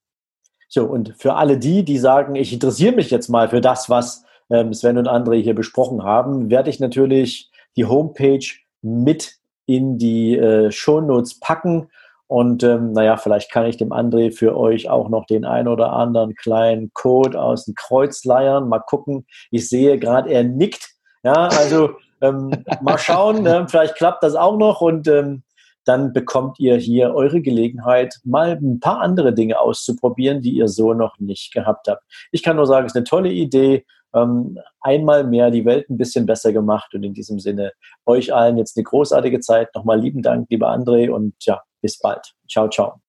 So, 0.69 0.85
und 0.85 1.13
für 1.17 1.35
alle 1.35 1.57
die, 1.57 1.83
die 1.83 1.97
sagen, 1.97 2.35
ich 2.35 2.53
interessiere 2.53 2.95
mich 2.95 3.09
jetzt 3.09 3.29
mal 3.29 3.49
für 3.49 3.61
das, 3.61 3.89
was 3.89 4.23
ähm, 4.49 4.73
Sven 4.73 4.97
und 4.97 5.07
André 5.07 5.41
hier 5.41 5.55
besprochen 5.55 6.03
haben, 6.03 6.49
werde 6.49 6.69
ich 6.69 6.79
natürlich 6.79 7.49
die 7.75 7.85
Homepage 7.85 8.45
mit 8.81 9.35
in 9.65 9.97
die 9.97 10.37
äh, 10.37 10.71
Shownotes 10.71 11.39
packen. 11.39 11.89
Und 12.27 12.63
ähm, 12.63 12.93
naja, 12.93 13.17
vielleicht 13.17 13.51
kann 13.51 13.65
ich 13.65 13.77
dem 13.77 13.91
André 13.91 14.31
für 14.31 14.57
euch 14.57 14.89
auch 14.89 15.09
noch 15.09 15.25
den 15.25 15.45
ein 15.45 15.67
oder 15.67 15.93
anderen 15.93 16.35
kleinen 16.35 16.91
Code 16.93 17.41
aus 17.41 17.65
dem 17.65 17.75
Kreuz 17.75 18.23
leiern. 18.23 18.69
Mal 18.69 18.79
gucken. 18.79 19.25
Ich 19.51 19.67
sehe 19.67 19.99
gerade, 19.99 20.29
er 20.29 20.43
nickt. 20.43 20.94
Ja, 21.25 21.47
also 21.47 21.97
ähm, 22.21 22.51
mal 22.81 22.99
schauen. 22.99 23.45
äh, 23.47 23.67
vielleicht 23.67 23.95
klappt 23.95 24.23
das 24.23 24.35
auch 24.35 24.57
noch. 24.57 24.79
Und 24.79 25.07
ähm, 25.07 25.41
dann 25.83 26.13
bekommt 26.13 26.59
ihr 26.59 26.77
hier 26.77 27.13
eure 27.13 27.41
Gelegenheit, 27.41 28.15
mal 28.23 28.51
ein 28.51 28.79
paar 28.79 29.01
andere 29.01 29.33
Dinge 29.33 29.59
auszuprobieren, 29.59 30.41
die 30.41 30.51
ihr 30.51 30.67
so 30.67 30.93
noch 30.93 31.19
nicht 31.19 31.51
gehabt 31.51 31.87
habt. 31.87 32.03
Ich 32.31 32.43
kann 32.43 32.55
nur 32.55 32.67
sagen, 32.67 32.85
es 32.85 32.91
ist 32.91 32.97
eine 32.97 33.05
tolle 33.05 33.31
Idee. 33.31 33.85
Ähm, 34.13 34.59
einmal 34.81 35.25
mehr 35.25 35.51
die 35.51 35.65
Welt 35.65 35.89
ein 35.89 35.97
bisschen 35.97 36.25
besser 36.25 36.53
gemacht 36.53 36.93
und 36.93 37.03
in 37.03 37.13
diesem 37.13 37.39
Sinne 37.39 37.73
euch 38.05 38.33
allen 38.33 38.57
jetzt 38.57 38.77
eine 38.77 38.83
großartige 38.83 39.39
Zeit. 39.39 39.73
Nochmal 39.75 39.99
lieben 39.99 40.21
Dank, 40.21 40.47
lieber 40.49 40.69
André 40.69 41.09
und 41.09 41.33
ja, 41.41 41.61
bis 41.81 41.99
bald. 41.99 42.33
Ciao, 42.47 42.69
ciao. 42.69 43.04